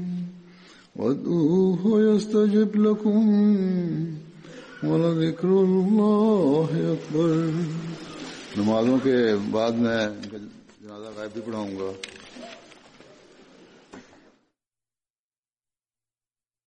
وادعوه 1.01 2.01
يستجب 2.01 2.75
لكم 2.75 3.29
ولذكر 4.83 5.47
الله 5.47 6.65
أكبر۔ 6.71 7.49
نمازوں 8.57 8.97
کے 9.03 9.17
بعد 9.51 9.71
میں 9.71 10.07
جنازہ 10.81 11.17
غائب 11.17 11.29
بھی 11.33 11.41
پڑھاؤں 11.45 11.71
گا۔ 11.79 11.91